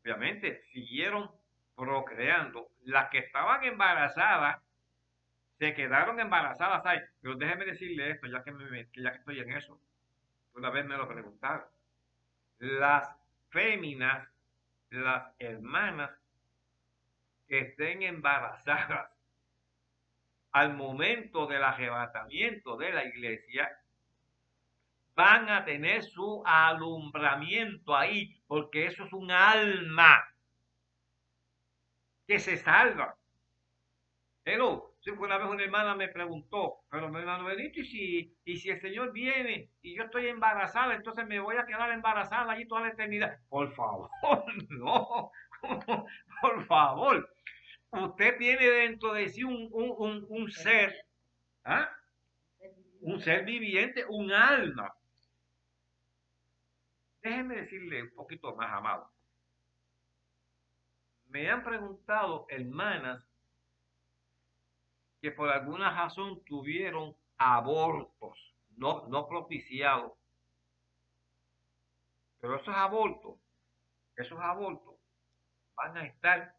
[0.04, 1.32] Obviamente siguieron
[1.76, 2.70] procreando.
[2.84, 4.62] Las que estaban embarazadas
[5.60, 6.82] se quedaron embarazadas.
[6.86, 9.80] Ay, pero déjeme decirle esto, ya que, me, ya que estoy en eso.
[10.56, 11.68] Una vez me lo preguntaron.
[12.60, 13.16] Las
[13.50, 14.28] féminas,
[14.90, 16.12] las hermanas
[17.48, 19.12] que estén embarazadas
[20.52, 23.70] al momento del arrebatamiento de la iglesia,
[25.14, 30.26] van a tener su alumbramiento ahí, porque eso es un alma
[32.26, 33.18] que se salva.
[34.46, 34.52] Si
[35.18, 38.82] una vez una hermana me preguntó, pero mi hermano Benito, ¿y si, y si el
[38.82, 42.90] Señor viene y yo estoy embarazada, entonces me voy a quedar embarazada allí toda la
[42.90, 43.40] eternidad.
[43.50, 44.10] Por favor,
[44.70, 45.32] no,
[46.42, 47.30] por favor
[47.92, 51.06] usted tiene dentro de sí un, un, un, ser,
[51.64, 51.90] ¿ah?
[53.02, 54.94] un ser viviente, un alma.
[57.22, 59.12] Déjeme decirle un poquito más, amado.
[61.28, 63.29] Me han preguntado hermanas
[65.22, 70.14] que por alguna razón tuvieron abortos, no, no propiciados.
[72.40, 73.40] Pero esos abortos,
[74.16, 74.96] esos abortos
[75.76, 76.56] van a estar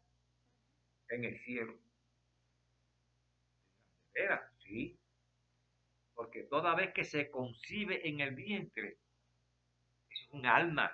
[1.09, 1.77] en el cielo.
[4.13, 4.97] Era, sí.
[6.13, 8.97] Porque toda vez que se concibe en el vientre,
[10.09, 10.91] es un alma.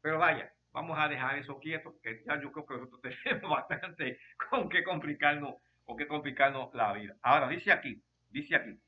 [0.00, 4.18] Pero vaya, vamos a dejar eso quieto, que ya yo creo que nosotros tenemos bastante
[4.48, 5.56] con qué complicarnos,
[5.86, 7.16] con qué complicarnos la vida.
[7.22, 8.78] Ahora, dice aquí, dice aquí,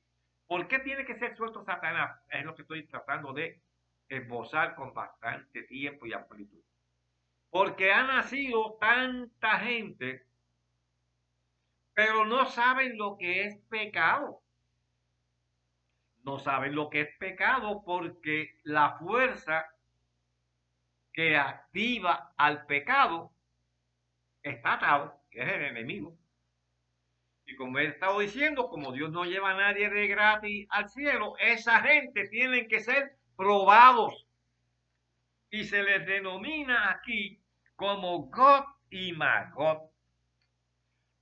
[0.47, 2.21] ¿por qué tiene que ser suelto Satanás?
[2.29, 3.63] Es lo que estoy tratando de
[4.09, 6.61] esbozar con bastante tiempo y amplitud.
[7.51, 10.27] Porque ha nacido tanta gente,
[11.95, 14.43] pero no saben lo que es pecado.
[16.25, 19.67] No saben lo que es pecado porque la fuerza
[21.13, 23.33] que activa al pecado
[24.43, 26.19] está atado, que es el enemigo.
[27.49, 31.35] Y como he estado diciendo, como Dios no lleva a nadie de gratis al cielo,
[31.39, 34.27] esa gente tiene que ser probados
[35.51, 37.41] y se les denomina aquí
[37.75, 39.91] como God y Magot.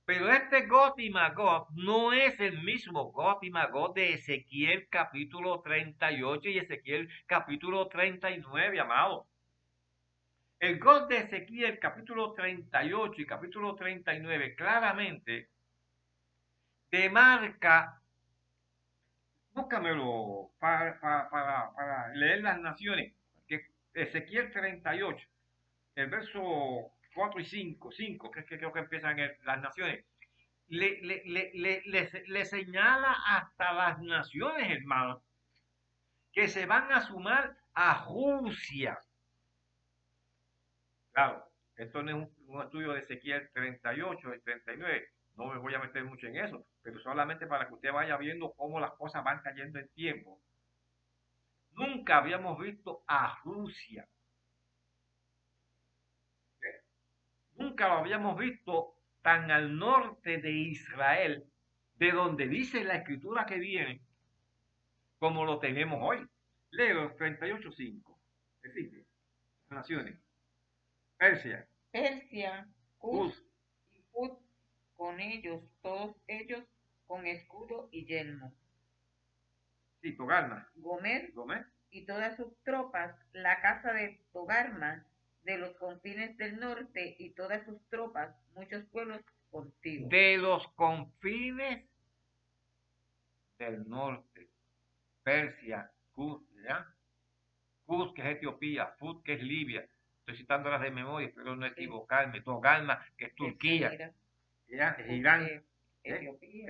[0.03, 5.61] Pero este God y Magot no es el mismo God y Magot de Ezequiel capítulo
[5.61, 9.27] 38 y Ezequiel capítulo 39, amado.
[10.59, 15.51] El God de Ezequiel capítulo 38 y capítulo 39 claramente
[16.91, 18.01] demarca
[19.51, 21.29] búscamelo para, para,
[21.75, 23.13] para, leer las naciones,
[23.47, 25.27] que Ezequiel 38,
[25.95, 30.05] el verso 4 y 5, 5, que que creo que empiezan el- las naciones,
[30.67, 31.23] le, le,
[31.53, 31.81] le-
[32.27, 35.23] le señala hasta las naciones, hermano,
[36.31, 38.99] que se van a sumar a Rusia.
[41.11, 41.43] Claro,
[41.75, 45.79] esto no es un, un estudio de Ezequiel 38 y 39, no me voy a
[45.79, 49.41] meter mucho en eso, pero solamente para que usted vaya viendo cómo las cosas van
[49.41, 50.41] cayendo en tiempo.
[51.73, 54.07] Nunca habíamos visto a Rusia.
[56.61, 56.81] ¿Eh?
[57.53, 61.45] Nunca lo habíamos visto tan al norte de Israel,
[61.97, 64.01] de donde dice la escritura que viene,
[65.19, 66.27] como lo tenemos hoy.
[66.71, 68.17] Leo 38.5.
[68.63, 69.05] Es decir,
[69.69, 70.19] naciones.
[71.15, 73.43] Persia, Persia, Cus
[74.97, 76.63] con ellos, todos ellos
[77.05, 78.53] con escudo y yelmo.
[80.01, 85.05] sí, Togarma, Gomer Gomer, y todas sus tropas, la casa de Togarma,
[85.43, 90.09] de los confines del norte y todas sus tropas, muchos pueblos contigo.
[90.09, 91.87] de los confines
[93.57, 94.49] del norte,
[95.23, 96.85] Persia, Cus, ¿ya?
[97.85, 99.87] Cus, que es Etiopía, Fut, que es Libia.
[100.19, 102.41] Estoy citándolas de memoria, pero no equivocarme.
[102.41, 104.13] Togarma, que es Turquía.
[104.67, 105.63] Put, Irán, eh,
[106.03, 106.65] Etiopía,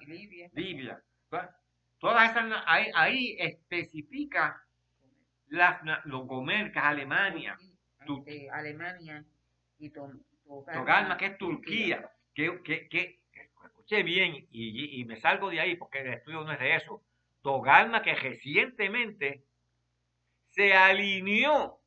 [0.00, 0.50] y Libia.
[0.54, 1.02] Libia.
[1.98, 4.62] Todas- esas, ahí, ahí especifica
[5.48, 7.58] las, los Gomercas, Alemania,
[8.04, 9.24] Turquía, este, Alemania
[9.78, 10.10] y to,
[10.46, 13.20] Togarma, Togarma, que es Turquía, que, que, que,
[13.64, 17.02] escuché bien y, y me salgo de ahí porque el estudio no es de eso.
[17.42, 19.42] Togarma que recientemente
[20.50, 21.80] se alineó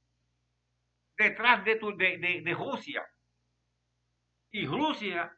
[1.17, 3.07] detrás de, tu- de, de- de Rusia.
[4.57, 5.37] Y Rusia,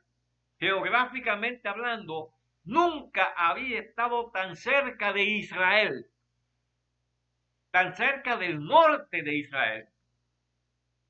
[0.59, 2.31] geográficamente hablando,
[2.63, 6.09] nunca había estado tan cerca de Israel,
[7.69, 9.89] tan cerca del norte de Israel,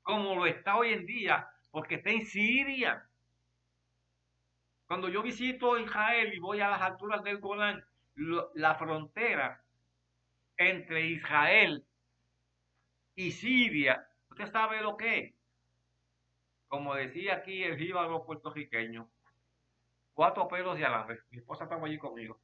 [0.02, 3.08] como lo está hoy en día, porque está en Siria.
[4.88, 7.84] Cuando yo visito Israel y voy a las alturas del Golán,
[8.54, 9.62] la frontera
[10.56, 11.86] entre Israel
[13.14, 15.39] y Siria, usted sabe lo que es.
[16.70, 19.10] Como decía aquí el jíbaro puertorriqueño,
[20.14, 21.18] cuatro pelos de alambre.
[21.30, 22.38] Mi esposa estaba allí conmigo.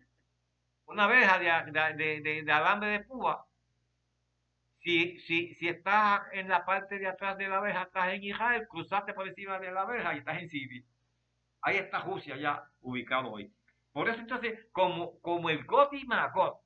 [0.86, 3.46] Una verja de, de, de- de- alambre de púa.
[4.80, 8.66] Si, si, si estás en la parte de atrás de la verja, estás en Israel,
[8.68, 10.82] cruzaste por encima de la verja y estás en Siria.
[11.62, 13.52] Ahí está Rusia ya ubicado hoy.
[13.92, 16.58] Por eso entonces, como, como el Got y Magot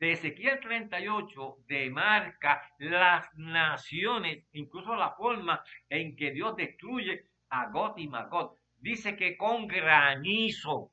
[0.00, 7.98] de Ezequiel 38 demarca las naciones, incluso la forma en que Dios destruye a Got
[7.98, 8.58] y Magot.
[8.78, 10.90] Dice que con granizo.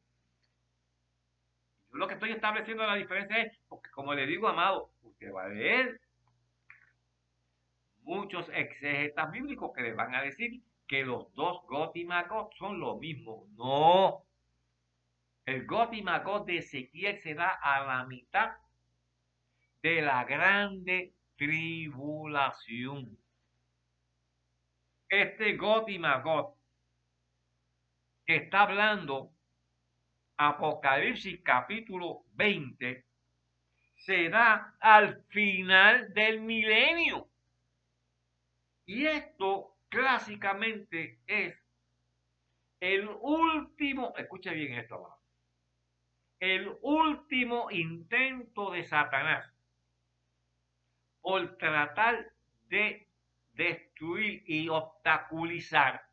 [1.92, 5.44] Yo lo que estoy estableciendo la diferencia es, porque como le digo, amado, usted va
[5.44, 6.00] a leer
[8.04, 12.08] muchos exegetas bíblicos que le van a decir que los dos Got y
[12.58, 13.48] son lo mismo.
[13.56, 14.26] No.
[15.46, 16.04] El Got y
[16.46, 18.52] de Ezequiel se da a la mitad
[19.82, 23.18] de la grande tribulación.
[25.10, 26.56] Este Got y Magot
[28.26, 29.32] que está hablando
[30.38, 33.06] Apocalipsis capítulo 20
[33.96, 37.28] se da al final del milenio.
[38.86, 41.56] Y esto clásicamente es
[42.80, 45.22] el último, escuche bien esto
[46.42, 49.51] el último intento de Satanás
[51.22, 52.32] por tratar
[52.70, 53.08] de
[53.54, 56.04] destruir y obstaculizar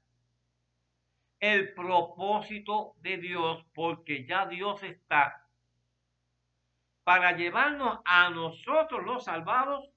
[1.41, 5.47] el propósito de Dios, porque ya Dios está
[7.05, 9.89] para llevarnos a nosotros los salvados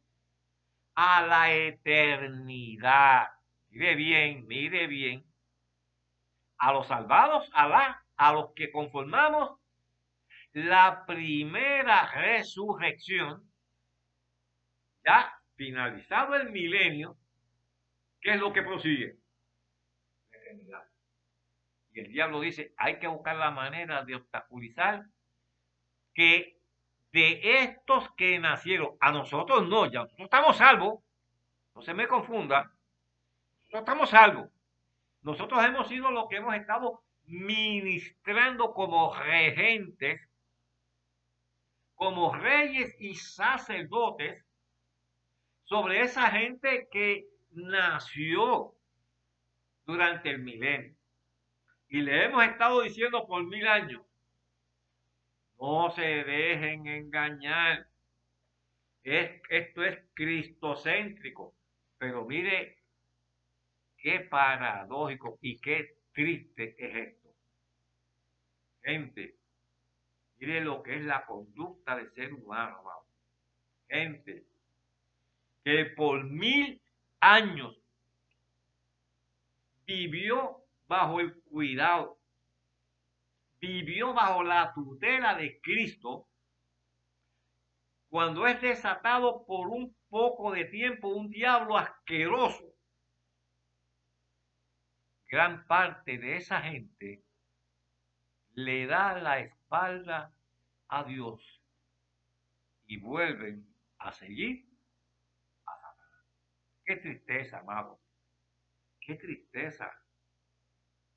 [0.96, 3.28] a la eternidad.
[3.70, 5.26] Mire bien, mire bien.
[6.58, 9.60] A los salvados, a, la, a los que conformamos
[10.54, 13.51] la primera resurrección,
[15.06, 17.18] ya finalizado el milenio,
[18.22, 19.18] ¿qué es lo que prosigue?
[20.32, 20.84] La eternidad.
[21.94, 25.06] Y el diablo dice, hay que buscar la manera de obstaculizar
[26.14, 26.58] que
[27.12, 31.04] de estos que nacieron, a nosotros no, ya nosotros estamos salvos,
[31.76, 32.72] no se me confunda,
[33.60, 34.50] nosotros estamos salvos.
[35.22, 40.20] Nosotros hemos sido lo que hemos estado ministrando como regentes,
[41.94, 44.44] como reyes y sacerdotes
[45.72, 48.76] sobre esa gente que nació
[49.86, 50.94] durante el milenio.
[51.88, 54.02] Y le hemos estado diciendo por mil años,
[55.58, 57.88] No se dejen engañar.
[59.04, 61.56] Es, esto es cristocéntrico.
[61.98, 62.80] Pero mire
[63.96, 67.30] qué paradójico y qué triste es esto.
[68.84, 69.38] Gente,
[70.36, 72.84] mire lo que es la conducta del ser humano.
[73.88, 74.51] Gente,
[75.64, 76.82] que por mil
[77.20, 77.78] años
[79.86, 82.20] vivió bajo el cuidado,
[83.60, 86.28] vivió bajo la tutela de Cristo,
[88.10, 92.74] cuando es desatado por un poco de tiempo un diablo asqueroso,
[95.28, 97.24] gran parte de esa gente
[98.54, 100.34] le da la espalda
[100.90, 101.42] a Dios
[102.86, 103.66] y vuelven
[103.98, 104.71] a seguir.
[106.86, 108.00] Qué tristeza, amado.
[109.00, 109.92] Qué tristeza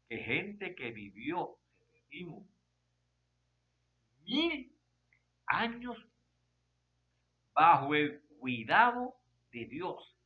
[0.08, 2.46] que gente que vivió, repetimos,
[4.24, 4.76] mil
[5.46, 6.06] años
[7.54, 9.16] bajo el cuidado
[9.50, 10.16] de Dios,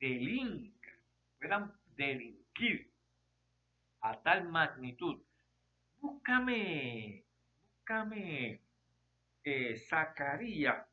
[0.00, 0.90] delinca,
[1.38, 2.92] puedan delinquir
[4.00, 5.22] a tal magnitud.
[6.00, 7.24] Búscame,
[7.76, 8.62] búscame
[9.44, 10.87] eh, Zacarías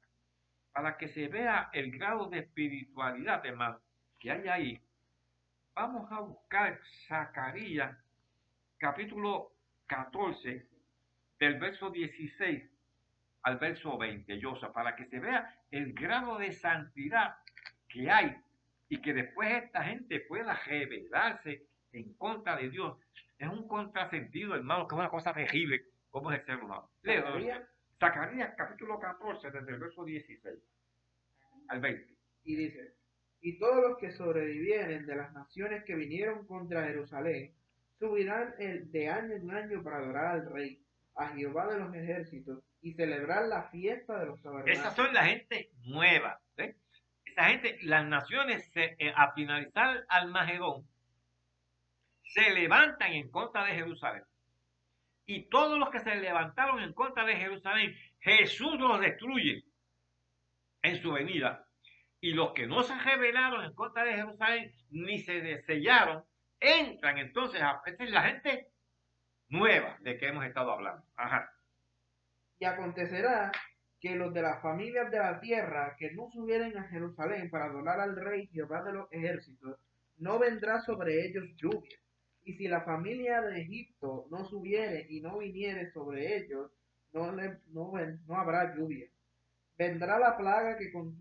[0.75, 3.79] para que se vea el grado de espiritualidad, hermano,
[4.19, 4.81] que hay ahí
[5.73, 6.77] vamos a buscar
[7.07, 7.97] Zacarías
[8.77, 9.53] capítulo
[9.87, 10.67] 14
[11.39, 12.61] del verso 16
[13.43, 17.37] al verso 20, Yosa, para que se vea el grado de santidad
[17.87, 18.35] que hay
[18.89, 22.97] y que después esta gente pueda rebelarse en contra de Dios.
[23.39, 26.89] Es un contrasentido, hermano, que es una cosa terrible como es el ser humano.
[27.01, 27.65] Leo,
[27.99, 30.59] Zacarías capítulo 14 desde el verso 16
[31.69, 32.13] al 20.
[32.43, 32.95] Y dice,
[33.41, 37.53] y todos los que sobrevivieren de las naciones que vinieron contra Jerusalén
[37.99, 40.81] subirán el de año en año para adorar al rey,
[41.15, 44.79] a Jehová de los ejércitos, y celebrar la fiesta de los tabernáculos.
[44.79, 46.39] Esas son la gente nueva.
[46.57, 50.87] Esa gente, las naciones se, eh, a finalizar al Magedón,
[52.23, 54.23] se levantan en contra de Jerusalén.
[55.25, 59.63] Y todos los que se levantaron en contra de Jerusalén, Jesús los destruye
[60.83, 61.65] en su venida
[62.21, 66.23] y los que no se rebelaron en contra de Jerusalén ni se sellaron,
[66.59, 68.67] entran entonces a esta es la gente
[69.49, 71.05] nueva de que hemos estado hablando.
[71.15, 71.51] Ajá.
[72.59, 73.51] Y acontecerá
[73.99, 77.99] que los de las familias de la tierra que no subieren a Jerusalén para adorar
[77.99, 79.79] al rey Jehová de los ejércitos,
[80.17, 81.97] no vendrá sobre ellos lluvia.
[82.45, 86.71] Y si la familia de Egipto no subiere y no viniere sobre ellos,
[87.11, 89.07] no, habrá lluvia
[89.77, 91.17] vendrá la plaga con,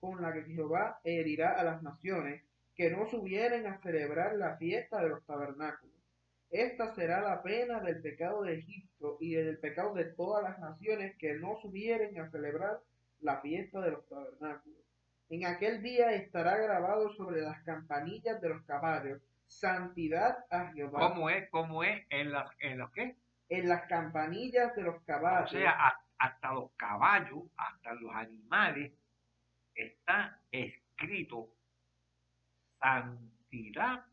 [0.00, 2.42] con la que Jehová herirá a las naciones
[2.76, 5.96] que no subieren a celebrar la fiesta de los tabernáculos.
[6.50, 11.16] Esta será la pena del pecado de Egipto y del pecado de todas las naciones
[11.16, 12.80] que no subieren a celebrar
[13.20, 14.78] la fiesta de los tabernáculos.
[15.28, 21.00] En aquel día estará grabado sobre las campanillas de los caballos, santidad a Jehová.
[21.00, 21.50] ¿Cómo es?
[21.50, 22.06] ¿Cómo es?
[22.10, 23.16] ¿En las, en los qué?
[23.48, 25.52] En las campanillas de los caballos.
[25.52, 28.92] O sea, hasta los caballos, hasta los animales,
[29.74, 31.50] está escrito
[32.80, 34.04] santidad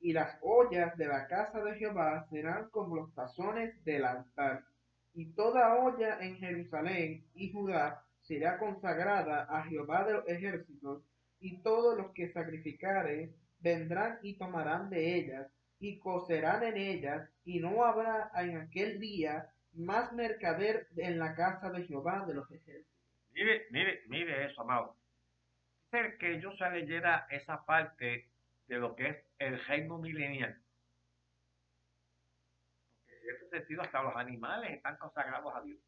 [0.00, 4.64] Y las ollas de la casa de Jehová serán como los tazones del altar.
[5.14, 11.02] Y toda olla en Jerusalén y Judá será consagrada a Jehová de los ejércitos,
[11.42, 15.50] y todos los que sacrificaren vendrán y tomarán de ellas,
[15.80, 21.70] y cocerán en ellas, y no habrá en aquel día más mercader en la casa
[21.70, 22.86] de Jehová de los ejércitos.
[23.32, 24.96] Mire, mire, mire eso, amado.
[25.90, 28.28] Ser que yo se leyera esa parte
[28.68, 30.56] de lo que es el reino milenial.
[33.04, 35.80] Porque en cierto sentido hasta los animales están consagrados a Dios.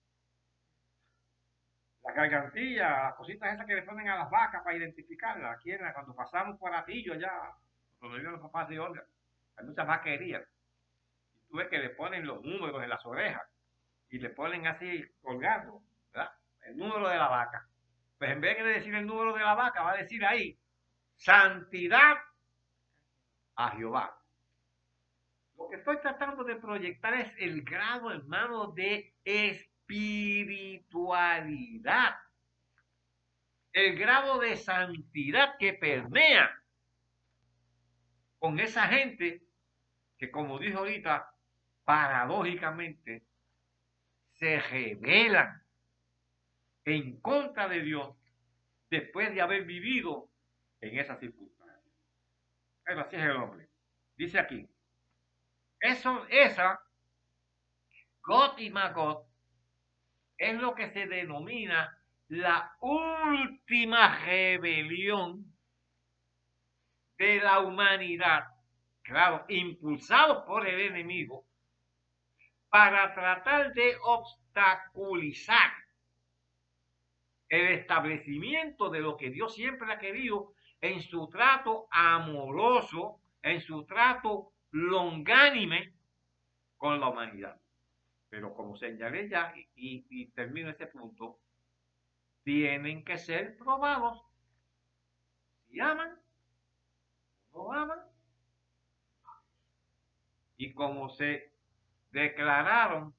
[2.04, 5.56] La gargantilla, las cositas esas que le ponen a las vacas para identificarlas.
[5.56, 7.32] Aquí cuando pasamos por Atillo allá,
[7.98, 9.04] cuando viven los papás de Olga
[9.56, 10.42] hay muchas vaquerías.
[11.34, 13.42] Y tú ves que le ponen los números en las orejas
[14.10, 15.82] y le ponen así colgando,
[16.12, 16.32] ¿verdad?
[16.62, 17.66] El número de la vaca.
[18.18, 20.58] Pues en vez de decir el número de la vaca, va a decir ahí,
[21.16, 22.16] santidad
[23.56, 24.20] a Jehová.
[25.56, 29.14] Lo que estoy tratando de proyectar es el grado, hermano, de
[29.94, 32.16] espiritualidad.
[33.72, 36.50] El grado de santidad que permea
[38.38, 39.42] con esa gente
[40.18, 41.30] que, como dijo ahorita,
[41.84, 43.24] paradójicamente
[44.34, 45.62] se rebelan
[46.84, 48.14] en contra de Dios
[48.90, 50.30] después de haber vivido
[50.80, 51.92] en esa circunstancia.
[52.84, 53.68] Pero así es el hombre.
[54.16, 54.68] Dice aquí,
[55.80, 56.80] Eso, esa,
[58.22, 59.26] God y Magot,
[60.38, 61.96] es lo que se denomina
[62.28, 65.44] la última rebelión
[67.18, 68.44] de la humanidad,
[69.02, 71.46] claro, impulsados por el enemigo,
[72.68, 75.72] para tratar de obstaculizar
[77.48, 83.84] el establecimiento de lo que Dios siempre ha querido en su trato amoroso, en su
[83.84, 85.94] trato longánime
[86.76, 87.60] con la humanidad.
[88.34, 91.38] Pero como señalé ya, y, termino este punto,
[92.42, 94.24] tienen que ser probados.
[95.68, 96.18] Si aman,
[97.52, 98.00] no aman.
[100.56, 101.52] Y como se
[102.10, 103.14] declararon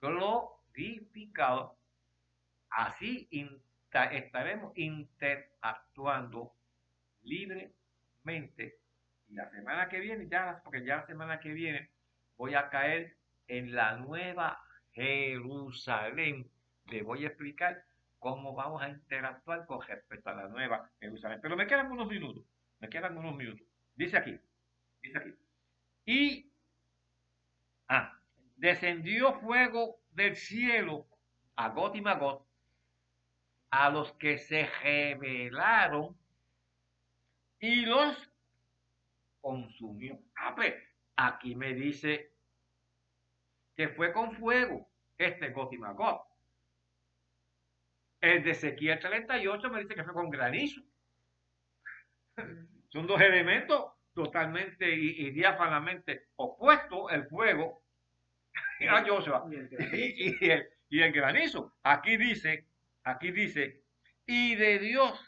[0.01, 1.71] glorificados.
[2.69, 3.29] Así
[3.93, 6.53] estaremos interactuando
[7.23, 8.79] libremente.
[9.29, 11.91] Y la semana que viene, ya, porque ya la semana que viene
[12.37, 13.17] voy a caer
[13.49, 16.51] en la nueva Jerusalén.
[16.87, 17.85] Le voy a explicar
[18.19, 21.41] cómo vamos a interactuar con respecto a la nueva Jerusalén.
[21.43, 22.45] Pero me quedan unos minutos.
[22.81, 23.67] Me quedan unos minutos.
[23.95, 24.39] Dice aquí,
[25.03, 25.35] dice aquí.
[26.05, 26.53] Y
[27.89, 28.19] ah,
[28.57, 31.07] descendió fuego del cielo
[31.57, 32.52] a Got y Magot
[33.73, 36.15] a los que se rebelaron
[37.59, 38.31] y los
[39.41, 40.21] consumió.
[40.37, 40.75] Ah, pues,
[41.17, 42.33] aquí me dice
[43.75, 46.21] que fue con fuego este Got y Magot.
[48.21, 50.83] El de Ezequiel 38 me dice que fue con granizo.
[52.91, 57.83] Son dos elementos totalmente y, diáfanamente opuestos, el fuego
[58.81, 61.75] y, el, y el granizo.
[61.83, 62.72] Aquí dice,
[63.05, 63.83] aquí dice,
[64.27, 65.21] y de Dios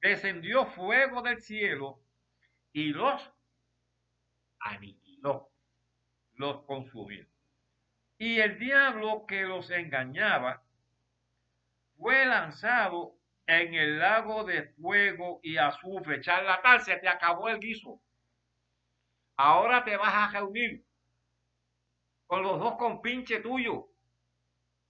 [0.00, 2.00] descendió fuego del cielo
[2.72, 3.32] y los
[4.60, 5.50] aniquiló,
[6.34, 7.26] los consumió.
[8.18, 10.62] Y el diablo que los engañaba
[11.96, 16.20] fue lanzado en el lago de fuego y azufre.
[16.20, 18.00] Charlatán, se te acabó el guiso.
[19.36, 20.84] Ahora te vas a reunir
[22.26, 23.84] con los dos compinches tuyos.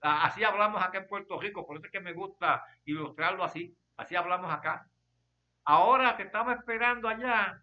[0.00, 3.76] Ah, así hablamos acá en Puerto Rico, por eso es que me gusta ilustrarlo así.
[3.96, 4.88] Así hablamos acá.
[5.64, 7.60] Ahora te estaba esperando allá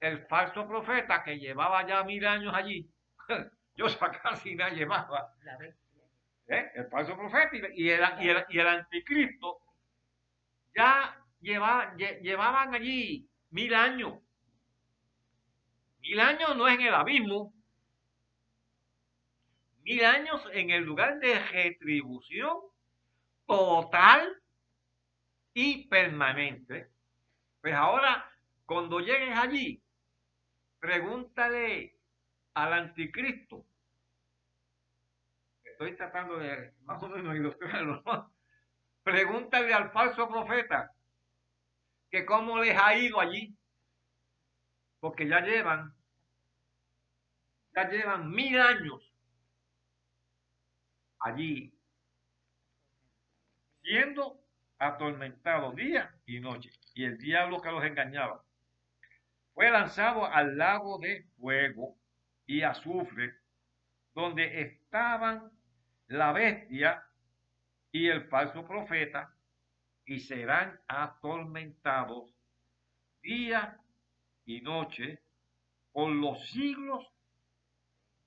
[0.00, 2.88] el falso profeta que llevaba ya mil años allí.
[3.74, 3.86] Yo
[4.22, 5.34] casi la llevaba.
[6.48, 6.70] ¿Eh?
[6.74, 9.60] El falso profeta y, era, y, y el anticristo
[10.74, 14.14] ya llevaban allí mil años.
[16.00, 17.52] Mil años no es en el abismo.
[19.88, 22.58] Mil años en el lugar de retribución
[23.46, 24.38] total
[25.54, 26.90] y permanente.
[27.62, 28.30] Pues ahora,
[28.66, 29.82] cuando llegues allí,
[30.78, 31.98] pregúntale
[32.52, 33.64] al anticristo.
[35.64, 38.02] Estoy tratando de más o menos ilustrarlo.
[39.02, 40.92] Pregúntale al falso profeta
[42.10, 43.56] que cómo les ha ido allí.
[45.00, 45.96] Porque ya llevan,
[47.74, 49.07] ya llevan mil años
[51.20, 51.72] allí,
[53.82, 54.40] siendo
[54.78, 58.44] atormentados día y noche, y el diablo que los engañaba
[59.54, 61.96] fue lanzado al lago de fuego
[62.46, 63.34] y azufre,
[64.14, 65.50] donde estaban
[66.06, 67.04] la bestia
[67.90, 69.34] y el falso profeta,
[70.04, 72.32] y serán atormentados
[73.20, 73.78] día
[74.46, 75.20] y noche
[75.92, 77.06] por los siglos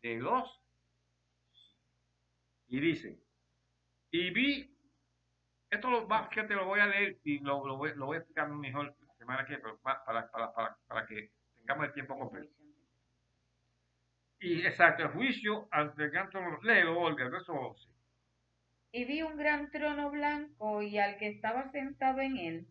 [0.01, 0.60] de los
[2.71, 3.19] y dice
[4.09, 4.75] y vi
[5.69, 8.19] esto lo, que te lo voy a leer y lo, lo, voy, lo voy, a
[8.19, 12.51] explicar mejor la semana que pero para, para, para, para, que tengamos el tiempo completo.
[14.39, 17.91] Y exacto el juicio ante el gran trono léelo Olga el verso 11
[18.93, 22.67] y vi un gran trono blanco y al que estaba sentado en él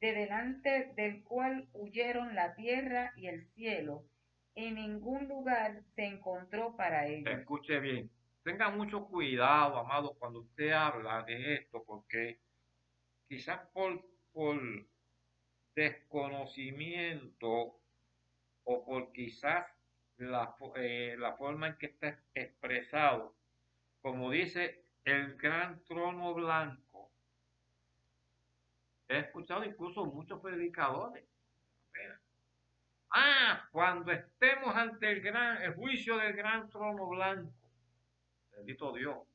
[0.00, 4.04] de delante del cual huyeron la tierra y el cielo,
[4.54, 7.30] en ningún lugar se encontró para ellos.
[7.38, 8.10] Escuche bien,
[8.42, 12.40] tenga mucho cuidado, amado, cuando usted habla de esto, porque
[13.28, 14.04] quizás por,
[15.74, 17.80] desconocimiento
[18.64, 19.66] o por quizás
[20.18, 23.34] la, eh, la forma en que está expresado,
[24.02, 26.90] como dice el gran trono blanco,
[29.10, 31.24] He escuchado incluso muchos predicadores.
[33.10, 37.52] Ah, cuando estemos ante el gran el juicio del gran trono blanco.
[38.60, 39.26] Bendito Dios.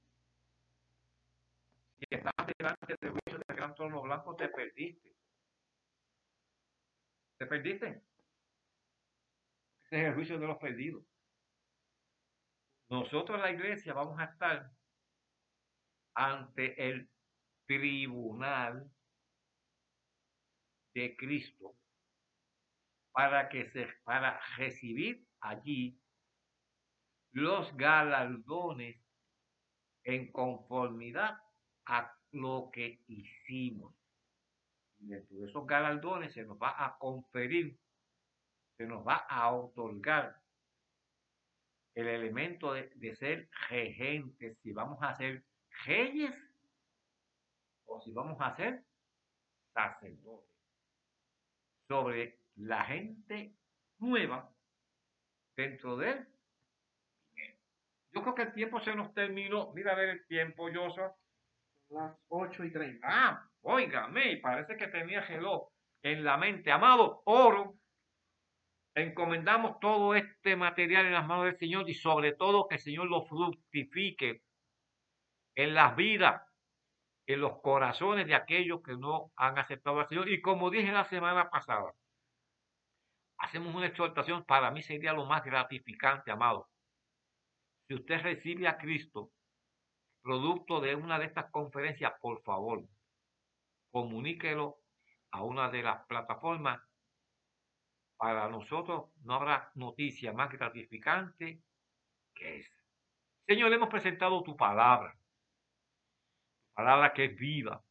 [1.97, 5.15] Si estás delante del juicio del gran trono blanco, te perdiste.
[7.39, 8.03] ¿Te perdiste?
[9.85, 11.03] Ese es el juicio de los perdidos.
[12.87, 14.71] Nosotros, la iglesia, vamos a estar
[16.13, 17.09] ante el
[17.65, 18.91] tribunal
[20.93, 21.75] de Cristo
[23.11, 25.99] para que se para recibir allí
[27.31, 29.04] los galardones
[30.05, 31.41] en conformidad
[31.85, 33.93] a lo que hicimos.
[34.97, 37.77] Dentro de esos galardones se nos va a conferir,
[38.77, 40.41] se nos va a otorgar
[41.95, 45.43] el elemento de, ser regentes, si vamos a ser
[45.85, 46.35] reyes
[47.85, 48.83] o si vamos a ser
[49.73, 50.55] sacerdotes
[51.87, 53.55] sobre la gente
[53.99, 54.51] nueva
[55.55, 56.34] dentro de él.
[58.15, 59.73] Yo creo que el tiempo se nos terminó.
[59.73, 61.13] Mira a ver el tiempo, Joshua.
[61.89, 63.05] Las 8 y 30.
[63.07, 65.69] Ah, óigame, parece que tenía reloj
[66.01, 66.71] en la mente.
[66.71, 67.75] Amado, oro.
[68.95, 73.07] Encomendamos todo este material en las manos del Señor y sobre todo que el Señor
[73.07, 74.41] lo fructifique
[75.55, 76.41] en las vidas
[77.27, 80.29] en los corazones de aquellos que no han aceptado al Señor.
[80.29, 81.91] Y como dije la semana pasada,
[83.39, 86.69] hacemos una exhortación, para mí sería lo más gratificante, amado.
[87.87, 89.31] Si usted recibe a Cristo,
[90.21, 92.83] producto de una de estas conferencias, por favor,
[93.91, 94.79] comuníquelo
[95.31, 96.81] a una de las plataformas.
[98.17, 101.61] Para nosotros no habrá noticia más gratificante
[102.33, 102.73] que esa.
[103.45, 105.15] Señor, hemos presentado tu palabra
[106.75, 107.81] palabra que es viva,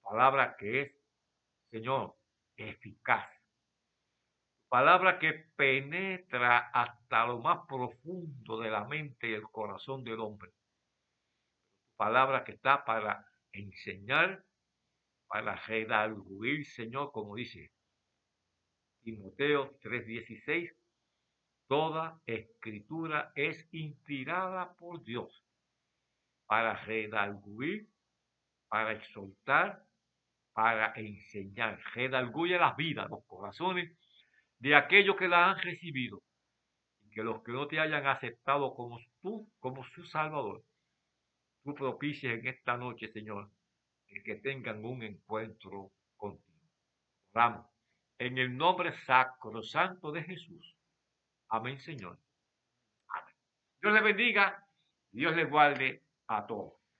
[0.00, 0.92] palabra que es,
[1.70, 2.16] Señor,
[2.56, 3.28] eficaz,
[4.68, 10.52] palabra que penetra hasta lo más profundo de la mente y el corazón del hombre,
[11.96, 14.44] palabra que está para enseñar,
[15.26, 17.70] para redarguir, Señor, como dice
[19.02, 20.74] Timoteo 3:16,
[21.66, 25.44] toda escritura es inspirada por Dios
[26.46, 27.88] para redarguir,
[28.68, 29.84] para exhortar,
[30.52, 31.78] para enseñar.
[31.94, 33.94] Redarguye las vidas, los corazones
[34.58, 36.22] de aquellos que la han recibido.
[37.02, 40.62] Y que los que no te hayan aceptado como tú, como su Salvador,
[41.64, 43.50] tú propicies en esta noche, Señor,
[44.24, 46.58] que tengan un encuentro contigo.
[47.32, 47.66] Oramos.
[48.18, 50.74] En el nombre sacro santo de Jesús.
[51.50, 52.18] Amén, Señor.
[53.08, 53.34] Amén.
[53.80, 54.66] Dios le bendiga.
[55.10, 56.77] Dios le guarde a todos.